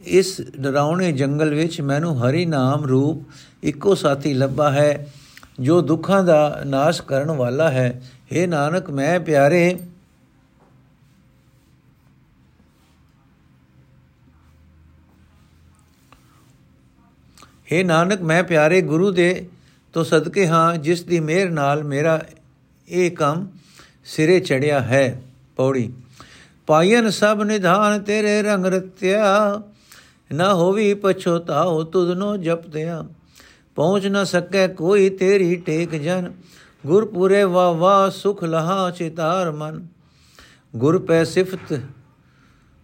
ਇਸ 0.00 0.40
ਡਰਾਉਣੇ 0.60 1.10
ਜੰਗਲ 1.12 1.54
ਵਿੱਚ 1.54 1.80
ਮੈਨੂੰ 1.80 2.16
ਹਰੀ 2.18 2.44
ਨਾਮ 2.46 2.84
ਰੂਪ 2.84 3.22
ਇੱਕੋ 3.62 3.94
ਸਾਥੀ 3.94 4.32
ਲੱਭਾ 4.34 4.70
ਹੈ, 4.70 5.06
ਜੋ 5.60 5.80
ਦੁੱਖਾਂ 5.80 6.22
ਦਾ 6.24 6.62
ਨਾਸ਼ 6.66 7.02
ਕਰਨ 7.02 7.30
ਵਾਲਾ 7.30 7.70
ਹੈ। 7.70 8.00
हे 8.32 8.48
ਨਾਨਕ, 8.48 8.90
ਮੈਂ 8.90 9.20
ਪਿਆਰੇ 9.20 9.78
हे 17.72 17.86
ਨਾਨਕ, 17.86 18.22
ਮੈਂ 18.22 18.42
ਪਿਆਰੇ 18.44 18.80
ਗੁਰੂ 18.82 19.10
ਦੇ 19.10 19.48
ਤੋਂ 19.94 20.04
ਸਦਕੇ 20.04 20.46
ਹਾਂ, 20.46 20.76
ਜਿਸ 20.76 21.02
ਦੀ 21.02 21.20
ਮਿਹਰ 21.20 21.50
ਨਾਲ 21.50 21.84
ਮੇਰਾ 21.84 22.20
ਇਹ 22.88 23.10
ਕੰਮ 23.10 23.46
ਸਿਰੇ 24.04 24.38
ਚੜਿਆ 24.40 24.80
ਹੈ, 24.80 25.20
ਪੌੜੀ। 25.56 25.90
ਪਾਇਨ 26.68 27.10
ਸਭ 27.10 27.42
ਨਿਧਾਨ 27.42 28.02
ਤੇਰੇ 28.02 28.40
ਰੰਗ 28.42 28.66
ਰਤਿਆ, 28.66 29.62
ਨਾ 30.30 30.52
ਹੋਵੀ 30.54 30.92
ਪਛੋਤਾਉ 30.94 31.82
ਤੁਧਨੋ 31.82 32.36
ਜਪਤਿਆ 32.36 33.04
ਪਹੁੰਚ 33.76 34.06
ਨਾ 34.06 34.24
ਸਕੈ 34.24 34.66
ਕੋਈ 34.68 35.08
ਤੇਰੀ 35.10 35.56
ਟੇਕ 35.56 35.94
ਜਨ, 35.94 36.30
ਗੁਰਪੁਰੇ 36.86 37.42
ਵਾ 37.44 37.70
ਵਾ 37.72 38.08
ਸੁਖ 38.10 38.44
ਲਹਾ 38.44 38.90
ਚਿਤਾਰ 38.90 39.50
ਮਨ। 39.50 39.86
ਗੁਰ 40.76 40.98
ਪੈ 40.98 41.22
ਸਿਫਤ, 41.24 41.80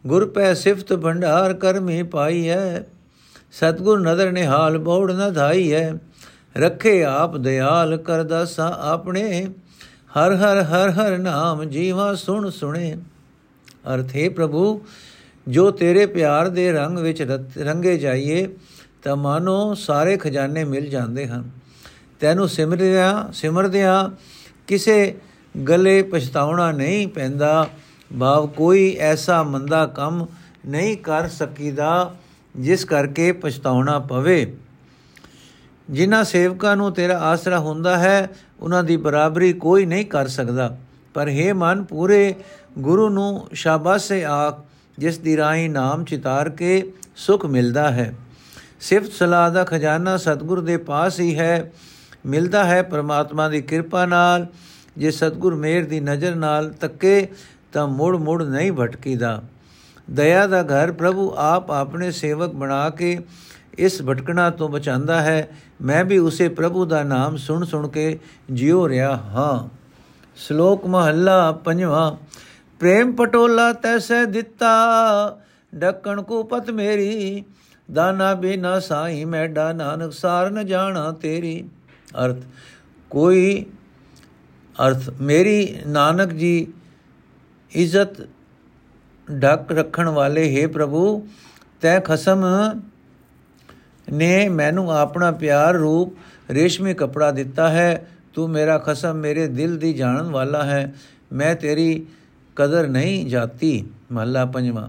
ਗੁਰ 0.04 0.26
ਪੈ 0.26 0.52
ਸਿਫਤ 0.54 0.92
ਭੰਡਾਰ 0.92 1.54
ਕਰਮੀ 1.54 2.02
ਪਾਈ 2.02 2.48
ਹੈ 2.48 2.86
ਸਤਗੁਰ 3.52 4.00
ਨਦਰ 4.00 4.32
ਨਿਹਾਲ 4.32 4.78
ਬੋੜ 4.78 5.12
ਨ 5.12 5.32
ਧਾਈ 5.32 5.72
ਹੈ 5.72 5.92
ਰੱਖੇ 6.56 7.04
ਆਪ 7.04 7.36
ਦਿਆਲ 7.36 7.96
ਕਰਦਾ 7.96 8.44
ਸਾ 8.44 8.78
ਆਪਣੇ। 8.80 9.46
ਹਰ 9.90 10.34
ਹਰ 10.34 10.62
ਹਰ 10.62 10.90
ਹਰ 10.90 11.18
ਨਾਮ 11.18 11.64
ਜੀਵਾ 11.64 12.14
ਸੁਣ 12.14 12.50
ਸੁਣੇ। 12.50 12.96
ਅਰਥੇ 13.94 14.28
ਪ੍ਰਭੂ, 14.28 14.84
ਜੋ 15.48 15.70
ਤੇਰੇ 15.70 16.06
ਪਿਆਰ 16.06 16.48
ਦੇ 16.48 16.72
ਰੰਗ 16.72 16.98
ਵਿੱਚ 16.98 17.22
ਰੰਗੇ 17.58 17.98
ਜਾਈਏ, 17.98 18.48
ਤਾਂ 19.02 19.16
ਮਾਨੋ 19.16 19.74
ਸਾਰੇ 19.74 20.16
ਖਜ਼ਾਨੇ 20.16 20.64
ਮਿਲ 20.64 20.90
ਜਾਂਦੇ 20.90 21.26
ਹਨ। 21.26 21.50
ਤੈਨੂੰ 22.20 22.48
ਸਿਮਰਿਆ, 22.48 23.28
ਸਿਮਰਦਿਆਂ 23.32 24.10
ਕਿਸੇ 24.66 25.16
ਗਲੇ 25.68 26.02
ਪਛਤਾਉਣਾ 26.02 26.72
ਨਹੀਂ 26.72 27.08
ਪੈਂਦਾ। 27.08 27.68
ਭਾਵ, 28.20 28.46
ਕੋਈ 28.46 28.96
ਐਸਾ 29.00 29.42
ਮੰਦਾ 29.42 29.86
ਕੰਮ 29.86 30.26
ਨਹੀਂ 30.68 30.96
ਕਰ 30.96 31.28
ਸਕੀਦਾ, 31.28 32.14
ਜਿਸ 32.56 32.84
ਕਰਕੇ 32.84 33.32
ਪਛਤਾਉਣਾ 33.32 33.98
ਪਵੇ। 33.98 34.56
ਜਿਨ੍ਹਾਂ 35.90 36.24
ਸੇਵਕਾਂ 36.24 36.76
ਨੂੰ 36.76 36.92
ਤੇਰਾ 36.92 37.18
ਆਸਰਾ 37.18 37.58
ਹੁੰਦਾ 37.58 37.98
ਹੈ, 37.98 38.30
ਉਹਨਾਂ 38.60 38.84
ਦੀ 38.84 38.96
ਬਰਾਬਰੀ 38.96 39.52
ਕੋਈ 39.52 39.86
ਨਹੀਂ 39.86 40.06
ਕਰ 40.06 40.26
ਸਕਦਾ। 40.26 40.78
ਪਰ 41.14 41.28
हे 41.28 41.54
ਮਨ, 41.54 41.84
ਪੂਰੇ 41.84 42.34
ਗੁਰੂ 42.78 43.08
ਨੂੰ 43.08 43.48
ਸ਼ਾਬਾਸ਼ੇ 43.52 44.24
ਆਖ, 44.24 44.64
ਜਿਸ 44.98 45.18
ਦੀ 45.18 45.36
ਰਾਹੀਂ 45.36 45.70
ਨਾਮ 45.70 46.04
ਚਿਤਾਰ 46.04 46.48
ਕੇ 46.48 46.92
ਸੁਖ 47.16 47.46
ਮਿਲਦਾ 47.46 47.90
ਹੈ। 47.90 48.14
ਸਿਫਤ 48.80 49.12
ਸਲਾਹ 49.12 49.50
ਦਾ 49.50 49.64
ਖਜ਼ਾਨਾ 49.64 50.16
ਸਤਗੁਰ 50.16 50.60
ਦੇ 50.60 50.76
ਪਾਸ 50.76 51.20
ਹੀ 51.20 51.38
ਹੈ। 51.38 51.72
ਮਿਲਦਾ 52.26 52.64
ਹੈ 52.64 52.82
ਪ੍ਰਮਾਤਮਾ 52.82 53.48
ਦੀ 53.48 53.62
ਕਿਰਪਾ 53.62 54.06
ਨਾਲ। 54.06 54.46
ਜੇ 54.98 55.10
ਸਤਗੁਰ 55.10 55.54
ਮੇਰ 55.54 55.84
ਦੀ 55.84 56.00
ਨਜ਼ਰ 56.00 56.34
ਨਾਲ 56.34 56.72
ਤੱਕੇ, 56.72 57.28
ਤਾਂ 57.72 57.88
ਮੁੜ 57.88 58.16
ਮੁੜ 58.16 58.42
ਨਹੀਂ 58.42 58.72
ਭਟਕੀਦਾ। 58.72 59.42
ਦਇਆ 60.10 60.46
ਦਾ 60.46 60.62
ਘਰ 60.62 60.92
ਪ੍ਰਭੂ 60.92 61.34
ਆਪ 61.36 61.70
ਆਪਣੇ 61.70 62.10
ਸੇਵਕ 62.10 62.54
ਬਣਾ 62.54 62.90
ਕੇ 62.90 63.18
ਇਸ 63.78 64.02
ਭਟਕਣਾ 64.02 64.50
ਤੋਂ 64.50 64.68
ਬਚਾਉਂਦਾ 64.68 65.20
ਹੈ। 65.20 65.48
ਮੈਂ 65.82 66.04
ਵੀ 66.04 66.18
ਉਸੇ 66.18 66.48
ਪ੍ਰਭੂ 66.48 66.84
ਦਾ 66.84 67.02
ਨਾਮ 67.02 67.36
ਸੁਣ 67.36 67.64
ਸੁਣ 67.64 67.88
ਕੇ 67.88 68.18
ਜਿਉ 68.50 68.88
ਰਿਹਾ 68.88 69.16
ਹਾਂ। 69.16 69.68
ਸ਼ਲੋਕ 70.36 70.86
ਮਹੱਲਾ 70.86 71.52
ਪੰਜਵਾਂ, 71.52 72.12
ਪ੍ਰੇਮ 72.80 73.12
ਪਟੋਲਾ 73.12 73.72
ਤੈਸੇ 73.72 74.24
ਦਿੱਤਾ, 74.26 74.72
ਡੱਕਣ 75.74 76.22
ਕੋ 76.22 76.42
ਪਤ 76.42 76.70
ਮੇਰੀ, 76.70 77.44
ਦਾਨਾ 77.88 78.34
ਬਿਨਾ 78.34 78.78
ਸਾਈ 78.80 79.24
ਮੈਡਾ 79.24 79.72
ਨਾਨਕ 79.72 80.12
ਸਾਰ 80.12 80.50
ਨ 80.50 80.66
ਜਾਣਾ 80.66 81.10
ਤੇਰੀ। 81.12 81.68
ਅਰਥ, 82.24 82.36
ਕੋਈ 83.10 83.66
ਅਰਥ, 84.76 85.10
ਮੇਰੀ 85.20 85.76
ਨਾਨਕ 85.86 86.32
ਜੀ 86.32 86.66
ਇੱਜ਼ਤ 87.72 88.20
ਢੱਕ 89.42 89.72
ਰੱਖਣ 89.72 90.08
ਵਾਲੇ 90.08 90.44
हे 90.56 90.70
ਪ੍ਰਭੂ, 90.70 91.28
ਤੈ 91.80 91.98
ਖਸਮ 92.00 92.44
ਨੇ 94.12 94.48
ਮੈਨੂੰ 94.48 94.90
ਆਪਣਾ 94.92 95.30
ਪਿਆਰ 95.30 95.74
ਰੂਪ 95.74 96.14
ਰੇਸ਼ਮੀ 96.50 96.94
ਕਪੜਾ 96.94 97.30
ਦਿੱਤਾ 97.30 97.68
ਹੈ। 97.68 98.08
ਤੂੰ 98.34 98.48
ਮੇਰਾ 98.50 98.78
ਖਸਮ 98.78 99.14
ਮੇਰੇ 99.14 99.46
ਦਿਲ 99.46 99.76
ਦੀ 99.76 99.92
ਜਾਣਨ 99.92 100.30
ਵਾਲਾ 100.30 100.62
ਹੈ। 100.64 100.94
ਮੈਂ 101.32 101.54
ਤੇਰੀ 101.54 102.06
ਕਦਰ 102.56 102.86
ਨਹੀਂ 102.86 103.26
ਜਾਤੀ। 103.26 103.84
ਮਹੱਲਾ 104.12 104.44
ਪੰਜਵਾਂ। 104.44 104.88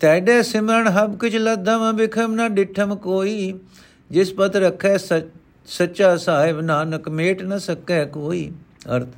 ਤੈਡੇ 0.00 0.42
ਸਿਮਰਨ 0.42 0.88
ਹਬ 0.88 1.18
ਕਿਛ 1.18 1.34
ਲਦਮ 1.34 1.92
ਬਿਖਮ 1.92 2.34
ਨਾ 2.34 2.48
ਡਿਠਮ 2.48 2.94
ਕੋਈ। 2.96 3.58
ਜਿਸ 4.10 4.32
ਪਤ 4.32 4.56
ਰਖੈ 4.56 4.96
ਸੱਚਾ 4.96 6.16
ਸਾਹਿਬ 6.16 6.60
ਨਾਨਕ, 6.60 7.08
ਮੇਟ 7.08 7.42
ਨ 7.42 7.58
ਸਕੈ 7.58 8.04
ਕੋਈ। 8.04 8.52
ਅਰਥ 8.96 9.08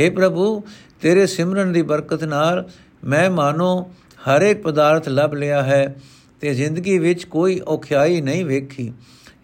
हे 0.00 0.12
ਪ੍ਰਭੂ, 0.12 0.62
ਤੇਰੇ 1.00 1.26
ਸਿਮਰਨ 1.26 1.72
ਦੀ 1.72 1.82
ਬਰਕਤ 1.82 2.24
ਨਾਲ 2.24 2.68
ਮੈਂ 3.04 3.30
ਮਾਨੋ 3.30 3.90
ਹਰ 4.22 4.42
ਇੱਕ 4.42 4.62
ਪਦਾਰਥ 4.62 5.08
ਲੱਭ 5.08 5.34
ਲਿਆ 5.34 5.62
ਹੈ। 5.62 5.94
ਤੇ 6.42 6.52
ਜ਼ਿੰਦਗੀ 6.54 6.98
ਵਿੱਚ 6.98 7.24
ਕੋਈ 7.24 7.60
ਔਖਿਆਈ 7.68 8.20
ਨਹੀਂ 8.20 8.44
ਵੇਖੀ। 8.44 8.92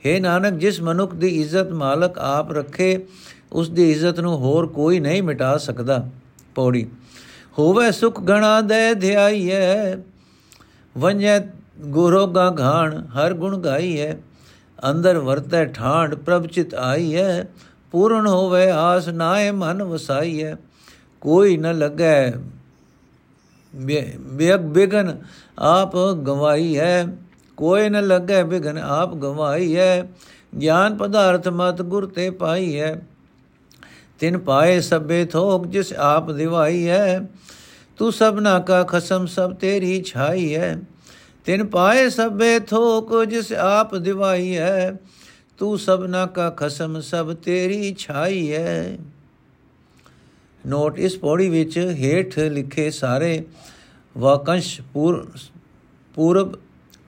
हे 0.04 0.20
ਨਾਨਕ, 0.20 0.54
ਜਿਸ 0.54 0.80
ਮਨੁੱਖ 0.80 1.14
ਦੀ 1.14 1.28
ਇੱਜ਼ਤ 1.40 1.70
ਮਾਲਕ 1.72 2.18
ਆਪ 2.18 2.50
ਰੱਖੇ, 2.52 2.98
ਉਸ 3.52 3.68
ਦੀ 3.70 3.90
ਇੱਜ਼ਤ 3.90 4.20
ਨੂੰ 4.20 4.36
ਹੋਰ 4.36 4.66
ਕੋਈ 4.66 4.98
ਨਹੀਂ 5.00 5.22
ਮਿਟਾ 5.22 5.56
ਸਕਦਾ। 5.58 6.08
ਪੌੜੀ, 6.54 6.86
ਹੋਵੇ 7.58 7.90
ਸੁਖ 7.92 8.20
ਗਣਾ 8.20 8.60
ਦੇ 8.60 8.94
ਧਿਆਈਐ 8.94 9.94
ਵੰਜੈ 10.96 11.38
ਗੁਰੋਗਾ 11.86 12.50
ਘਾਣ, 12.60 13.02
ਹਰ 13.08 13.34
ਗੁਣ 13.34 13.56
ਗਾਈਐ, 13.58 14.12
ਅੰਦਰ 14.90 15.18
ਵਰਤੈ 15.18 15.64
ਠਾਂਡ 15.64 16.14
ਪ੍ਰਭ 16.14 16.46
ਚਿਤ 16.46 16.74
ਆਈਐ, 16.74 17.42
ਪੂਰਨ 17.92 18.26
ਹੋਵੇ 18.26 18.70
ਆਸ 18.70 19.08
ਨਾਏ 19.08 19.50
ਮਨ 19.52 19.82
ਵਸਾਈਐ, 19.82 20.54
ਕੋਈ 21.22 21.56
ਨ 21.56 21.78
ਲੱਗੈ 21.78 22.32
ਬੇਗ 23.74 24.60
ਬਿਗਨ 24.60 25.18
ਆਪ 25.58 25.96
ਗਵਾਈ 25.96 26.78
ਹੈ। 26.78 27.06
ਕੋਈ 27.56 27.88
ਨ 27.88 28.06
ਲੱਗੇ 28.06 28.42
ਬਿਗਨ 28.42 28.78
ਆਪ 28.78 29.14
ਗਵਾਈ 29.14 29.76
ਹੈ। 29.76 30.08
ਗਿਆਨ 30.60 30.96
ਪਦਾਰਥ 30.96 31.48
ਮਤ 31.48 31.82
ਗੁਰ 31.82 32.06
ਤੇ 32.06 32.30
ਪਾਈ 32.30 32.80
ਹੈ। 32.80 33.02
ਤਿਨ 34.20 34.38
ਪਾਏ 34.38 34.80
ਸਭੇ 34.80 35.24
ਥੋਕ 35.24 35.66
ਜਿਸ 35.66 35.92
ਆਪ 35.92 36.30
ਦਿਵਾਈ 36.30 36.88
ਹੈ। 36.88 37.28
ਤੂੰ 37.96 38.12
ਸਭਨਾ 38.12 38.58
ਕਾ 38.58 38.82
ਖਸਮ 38.82 39.26
ਸਭ 39.26 39.54
ਤੇਰੀ 39.54 40.02
ਛਾਈ 40.02 40.54
ਹੈ। 40.54 40.76
ਤਿਨ 41.44 41.66
ਪਾਏ 41.66 42.08
ਸਭੇ 42.08 42.58
ਥੋਕ 42.58 43.24
ਜਿਸ 43.24 43.52
ਆਪ 43.52 43.94
ਦਿਵਾਈ 43.94 44.56
ਹੈ। 44.56 44.96
ਤੂੰ 45.58 45.78
ਸਭਨਾ 45.78 46.26
ਕਾ 46.26 46.50
ਖਸਮ 46.50 47.00
ਸਭ 47.00 47.34
ਤੇਰੀ 47.34 47.94
ਛਾਈ 47.98 48.52
ਹੈ। 48.52 48.98
ਨੋਟ, 50.66 50.98
ਇਸ 50.98 51.18
ਪੌੜੀ 51.18 51.48
ਵਿੱਚ 51.48 51.78
ਹੇਠ 51.78 52.38
ਲਿਖੇ 52.38 52.90
ਸਾਰੇ 52.90 53.44
ਵਾਕੰਸ਼ 54.18 54.80
ਪੂਰ, 54.92 55.30
ਪੂਰਬ, 56.14 56.58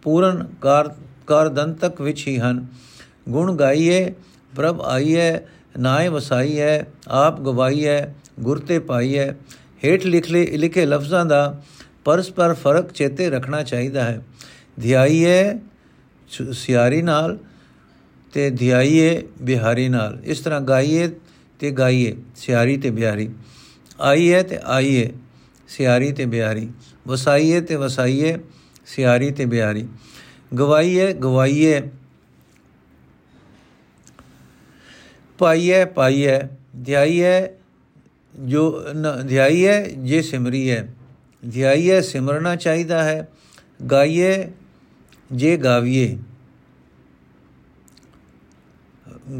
ਪੂਰਨ 0.02 0.46
ਕਾਰ 0.60 0.94
ਕਾਰ 1.26 1.48
ਦੰਤਕ 1.48 2.00
ਵਿੱਚ 2.00 2.28
ਹੀ 2.28 2.38
ਹਨ। 2.38 2.66
ਗੁਣ 3.28 3.56
ਗਾਈਏ 3.56 4.12
ਪ੍ਰਭ 4.56 4.80
ਆਈਏ 4.82 5.38
ਨਾਏ 5.78 6.08
ਵਸਾਈਏ 6.08 6.82
ਆਪ 7.08 7.40
ਗਵਾਈਏ 7.40 8.02
ਗੁਰ 8.40 8.58
ਤੇ 8.58 8.78
ਪਾਈਏ 8.78 9.32
ਹੇਠ 9.84 10.06
ਲਿਖਲੇ, 10.06 10.46
ਲਿਖੇ 10.46 10.86
ਲਫ਼ਜ਼ਾਂ 10.86 11.26
ਦਾ 11.26 11.62
ਪਰਸਪਰ 12.04 12.54
ਫ਼ਰਕ 12.54 12.92
ਚੇਤੇ 12.92 13.30
ਰੱਖਣਾ 13.30 13.62
ਚਾਹੀਦਾ 13.62 14.04
ਹੈ। 14.04 14.24
ਧਿਆਈਏ 14.80 15.58
ਸਿਆਰੀ 16.52 17.02
ਨਾਲ 17.02 17.38
ਤੇ 18.32 18.50
ਧਿਆਈਏ 18.50 19.22
ਬਿਹਾਰੀ 19.42 19.88
ਨਾਲ। 19.88 20.18
ਇਸ 20.24 20.40
ਤਰ੍ਹਾਂ 20.40 20.60
ਗਾਈਏ 20.60 21.10
ਤੇ 21.60 21.70
ਗਾਈਏ, 21.70 22.16
ਸਿਆਰੀ 22.36 22.76
ਤੇ 22.76 22.90
ਬਿਹਾਰੀ 22.90 23.30
ਆਈਏ 24.00 24.42
ਤੇ 24.42 24.58
ਆਈਏ, 24.64 25.10
ਸਿਆਰੀ 25.68 26.12
ਤੇ 26.12 26.26
ਬਿਹਾਰੀ 26.26 26.68
ਵਸਾਈਏ 27.08 27.60
ਤੇ 27.60 27.76
ਵਸਾਈਏ, 27.76 28.36
ਸਿਆਰੀ 28.86 29.30
ਤੇ 29.30 29.44
ਬਿਹਾਰੀ 29.46 29.88
ਗਵਾਈਏ 30.58 31.12
ਗਵਾਈਏ। 31.12 31.80
ਪਾਈਏ 35.38 35.84
ਪਾਈਏ। 35.84 36.38
ਧਿਆਈਏ 36.84 37.48
ਜੋ 38.44 38.80
ਧਿਆਈਏ 39.28 39.84
ਜੇ 39.90 40.22
ਸਿਮਰੀਏ। 40.22 40.82
ਧਿਆਈਏ 41.52 42.00
ਸਿਮਰਨਾ 42.00 42.56
ਚਾਹੀਦਾ 42.56 43.04
ਹੈ। 43.04 43.28
ਗਾਈਏ 43.90 44.52
ਜੇ 45.32 45.56
ਗਾਵੀਏ। 45.56 46.18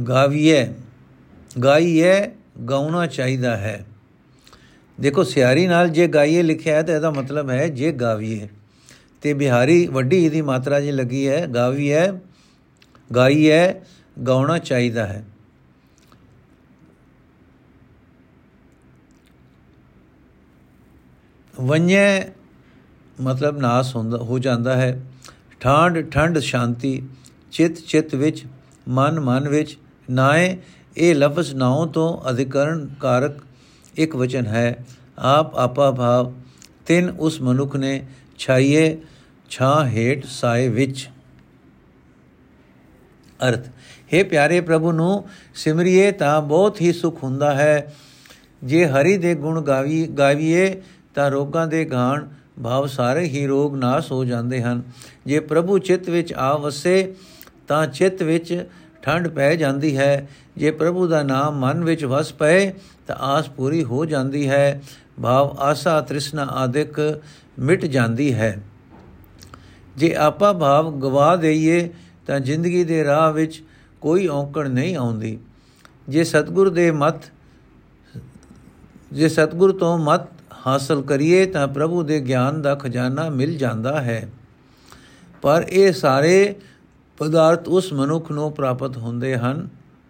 ਗਾਵੀਏ। 0.09 0.68
ਗਾਈਏ 1.64 2.30
ਗਾਉਣਾ 2.68 3.06
ਚਾਹੀਦਾ 3.06 3.56
ਹੈ। 3.56 3.86
ਦੇਖੋ, 5.00 5.22
ਸਿਆਰੀ 5.22 5.66
ਨਾਲ 5.66 5.88
ਜੇ 5.88 6.06
ਗਾਈਏ, 6.06 6.42
ਲਿਖਿਆ 6.42 6.76
ਹੈ, 6.76 6.82
ਤਾਂ 6.82 6.94
ਇਹਦਾ 6.94 7.10
ਮਤਲਬ 7.10 7.50
ਹੈ 7.50 7.68
ਜੇ 7.68 7.92
ਗਾਵੀਏ। 7.92 8.48
ਤੇ 9.22 9.34
ਬਿਹਾਰੀ 9.34 9.86
ਵੱਡੀ 9.86 10.28
ਦੀ 10.28 10.42
ਮਾਤਰਾ 10.42 10.80
ਜੀ 10.80 10.90
ਲੱਗੀ 10.90 11.28
ਹੈ 11.28 11.46
ਗਾਵੀਏ 11.46 12.00
ਗਾਈਏ 13.14 13.74
ਗਾਉਣਾ 14.26 14.58
ਚਾਹੀਦਾ 14.58 15.06
ਹੈ। 15.06 15.24
ਵੰਨੇ 21.60 22.28
ਮਤਲਬ 23.20 23.58
ਨਾਸ 23.58 23.96
ਹੁੰਦਾ, 23.96 24.18
ਹੋ 24.18 24.38
ਜਾਂਦਾ 24.38 24.76
ਹੈ। 24.76 25.02
ਠਾਂਡ 25.60 26.10
ਠੰਡ 26.10 26.38
ਸ਼ਾਂਤੀ। 26.38 27.08
ਚਿਤ 27.52 27.74
ਚਿਤ 27.74 28.14
ਵਿੱਚ, 28.14 28.44
ਮਨ 28.88 29.20
ਮਨ 29.20 29.48
ਵਿੱਚ, 29.48 29.78
ਨਾਏ 30.10 30.58
ਇਹ 30.96 31.14
ਲਫ਼ਜ਼ 31.14 31.55
ਨਾਉ 31.55 31.87
ਤੋਂ 31.87 32.31
ਅਧਿਕਰਨ 32.31 32.90
ਕਾਰਕ 33.00 33.33
ਇੱਕ 33.94 34.16
ਵਚਨ 34.16 34.46
ਹੈ। 34.46 34.87
ਆਪ 35.18 35.55
ਆਪਾ 35.55 35.90
ਭਾਵ, 35.90 36.33
ਤਿੰਨ 36.87 37.16
ਉਸ 37.18 37.40
ਮਨੁੱਖ 37.40 37.76
ਨੇ 37.76 38.07
ਛਾਈਏ 38.38 38.98
ਛਾਂ 39.50 39.87
ਹੇਟ 39.87 40.24
ਸਾਏ 40.24 40.68
ਵਿੱਚ। 40.68 41.09
ਅਰਥ 43.48 43.68
हे 44.14 44.26
ਪਿਆਰੇ 44.26 44.61
ਪ੍ਰਭੂ 44.61 44.92
ਨੂੰ 44.92 45.29
ਸਿਮਰਿਏ 45.55 46.12
ਤਾਂ 46.12 46.42
ਬਹੁਤ 46.42 46.81
ਹੀ 46.81 46.92
ਸੁਖ 46.92 47.24
ਹੁੰਦਾ 47.24 47.55
ਹੈ। 47.55 47.94
ਜੇ 48.64 48.87
ਹਰੀ 48.87 49.16
ਦੇ 49.16 49.35
ਗੁਣ 49.35 49.62
ਗਾਵੀ, 49.62 50.07
ਗਾਵੀਏ 50.07 50.83
ਤਾਂ 51.14 51.31
ਰੋਗਾਂ 51.31 51.66
ਦੇ 51.66 51.90
ਘਾਣ 51.92 52.29
ਭਾਵ 52.62 52.87
ਸਾਰੇ 52.87 53.24
ਹੀ 53.24 53.46
ਰੋਗ 53.46 53.76
ਨਾਸ 53.76 54.12
ਹੋ 54.12 54.24
ਜਾਂਦੇ 54.24 54.62
ਹਨ। 54.62 54.83
ਜੇ 55.26 55.40
ਪ੍ਰਭੂ 55.40 55.79
ਚਿੱਤ 55.79 56.11
ਵਿੱਚ 56.11 56.33
ਆ 56.33 56.57
ਵਸੇ 56.57 57.14
ਤਾਂ 57.68 57.87
ਚਿੱਤ 57.87 58.22
ਵਿੱਚ 58.22 58.66
ਠੰਡ 59.02 59.28
ਪੈ 59.28 59.56
ਜਾਂਦੀ 59.56 59.96
ਹੈ। 59.96 60.28
ਜੇ 60.56 60.70
ਪ੍ਰਭੂ 60.70 61.06
ਦਾ 61.06 61.22
ਨਾਮ 61.22 61.58
ਮਨ 61.58 61.84
ਵਿੱਚ 61.84 62.04
ਵਸ 62.04 62.32
ਪਏ, 62.32 62.72
ਤਾਂ 63.06 63.16
ਆਸ 63.16 63.48
ਪੂਰੀ 63.48 63.84
ਹੋ 63.84 64.04
ਜਾਂਦੀ 64.04 64.48
ਹੈ। 64.48 64.82
ਭਾਵ 65.22 65.56
ਆਸਾ 65.60 66.00
ਤ੍ਰਿਸ਼ਨਾ 66.00 66.42
ਆਦਿਕ 66.42 67.20
ਮਿਟ 67.58 67.84
ਜਾਂਦੀ 67.84 68.34
ਹੈ। 68.34 68.62
ਜੇ 69.96 70.14
ਆਪਾ 70.14 70.52
ਭਾਵ 70.52 71.00
ਗਵਾ 71.00 71.36
ਦਈਏ, 71.36 71.90
ਤਾਂ 72.26 72.40
ਜ਼ਿੰਦਗੀ 72.40 72.84
ਦੇ 72.84 73.04
ਰਾਹ 73.04 73.32
ਵਿੱਚ 73.32 73.62
ਕੋਈ 74.00 74.26
ਔਂਕੜ 74.26 74.68
ਨਹੀਂ 74.68 74.96
ਆਉਂਦੀ। 74.96 75.38
ਜੇ 76.08 76.24
ਸਤਗੁਰ 76.24 76.70
ਦੇ 76.70 76.90
ਮਤ, 76.90 77.14
ਜੇ 79.12 79.28
ਸਤਗੁਰ 79.28 79.72
ਤੋਂ 79.72 79.98
ਮਤ 79.98 80.20
ਹਾਸਲ 80.66 81.02
ਕਰੀਏ, 81.02 81.46
ਤਾਂ 81.46 81.68
ਪ੍ਰਭੂ 81.68 82.02
ਦੇ 82.02 82.20
ਗਿਆਨ 82.20 82.62
ਦਾ 82.62 82.74
ਖਜ਼ਾਨਾ 82.74 83.30
ਮਿਲ 83.30 83.58
ਜਾਂਦਾ 83.58 84.00
ਹੈ। 84.00 84.28
ਪਰ 85.42 85.66
ਇਹ 85.68 85.92
ਸਾਰੇ 85.92 86.56
ਪਦਾਰਥ 87.20 87.68
ਉਸ 87.68 87.92
ਮਨੁੱਖ 87.92 88.30
ਨੂੰ 88.30 88.52
ਪ੍ਰਾਪਤ 88.52 88.96
ਹੁੰਦੇ 88.96 89.37
ਹਨ। 89.37 89.68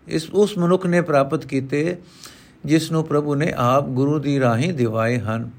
ਇਸ, 0.09 0.31
ਉਸ 0.31 0.59
ਮਨੁੱਖ 0.59 0.87
ਨੇ 0.87 1.01
ਪ੍ਰਾਪਤ 1.01 1.47
ਕੀਤੇ, 1.47 1.97
ਜਿਸ 2.65 2.93
ਨੂੰ 2.93 3.05
ਪ੍ਰਭੂ 3.05 3.35
ਨੇ 3.35 3.53
ਆਪ 3.57 3.89
ਗੁਰੂ 3.89 4.19
ਦੀ 4.19 4.41
ਰਾਹੀਂ 4.41 4.73
ਦਿਵਾਏ 4.73 5.19
ਹਨ। 5.19 5.51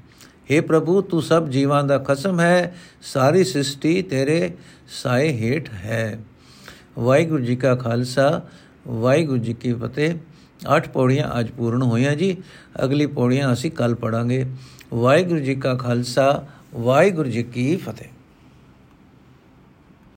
हे 0.52 0.64
ਪ੍ਰਭੂ, 0.64 1.02
ਤੂੰ 1.02 1.22
ਸਭ 1.22 1.48
ਜੀਵਾਂ 1.48 1.84
ਦਾ 1.84 1.98
ਖਸਮ 1.98 2.40
ਹੈ, 2.40 2.76
ਸਾਰੀ 3.02 3.44
ਸ੍ਰਿਸ਼ਟੀ 3.44 4.02
ਤੇਰੇ 4.02 4.50
ਸਾਏ 5.02 5.32
ਹੇਠ 5.32 5.70
ਹੈ। 5.70 6.20
ਵਾਹਿਗੁਰੂ 6.98 7.44
ਜੀ 7.44 7.56
ਕਾ 7.56 7.74
ਖਾਲਸਾ, 7.74 8.42
ਵਾਹਿਗੁਰੂ 8.88 9.38
ਜੀ 9.38 9.54
ਕੀ 9.54 9.72
ਫਤਿਹ। 9.72 10.14
ਅੱਠ 10.76 10.88
ਪੌੜੀਆਂ 10.88 11.40
ਅੱਜ 11.40 11.50
ਪੂਰਨ 11.50 11.82
ਹੋਈਆਂ 11.82 12.16
ਜੀ। 12.16 12.36
ਅਗਲੀ 12.84 13.06
ਪੌੜੀਆਂ 13.06 13.52
ਅਸੀਂ 13.52 13.70
ਕੱਲ 13.70 13.94
ਪੜਾਂਗੇ 13.94 14.46
ਵਾਹਿਗੁਰੂ 14.94 15.40
ਜੀ 15.40 15.54
ਕਾ 15.54 15.74
ਖਾਲਸਾ, 15.74 16.46
ਵਾਹਿਗੁਰੂ 16.74 17.30
ਜੀ 17.30 17.42
ਕੀ 17.42 17.76
ਫਤਿਹ। 17.76 18.11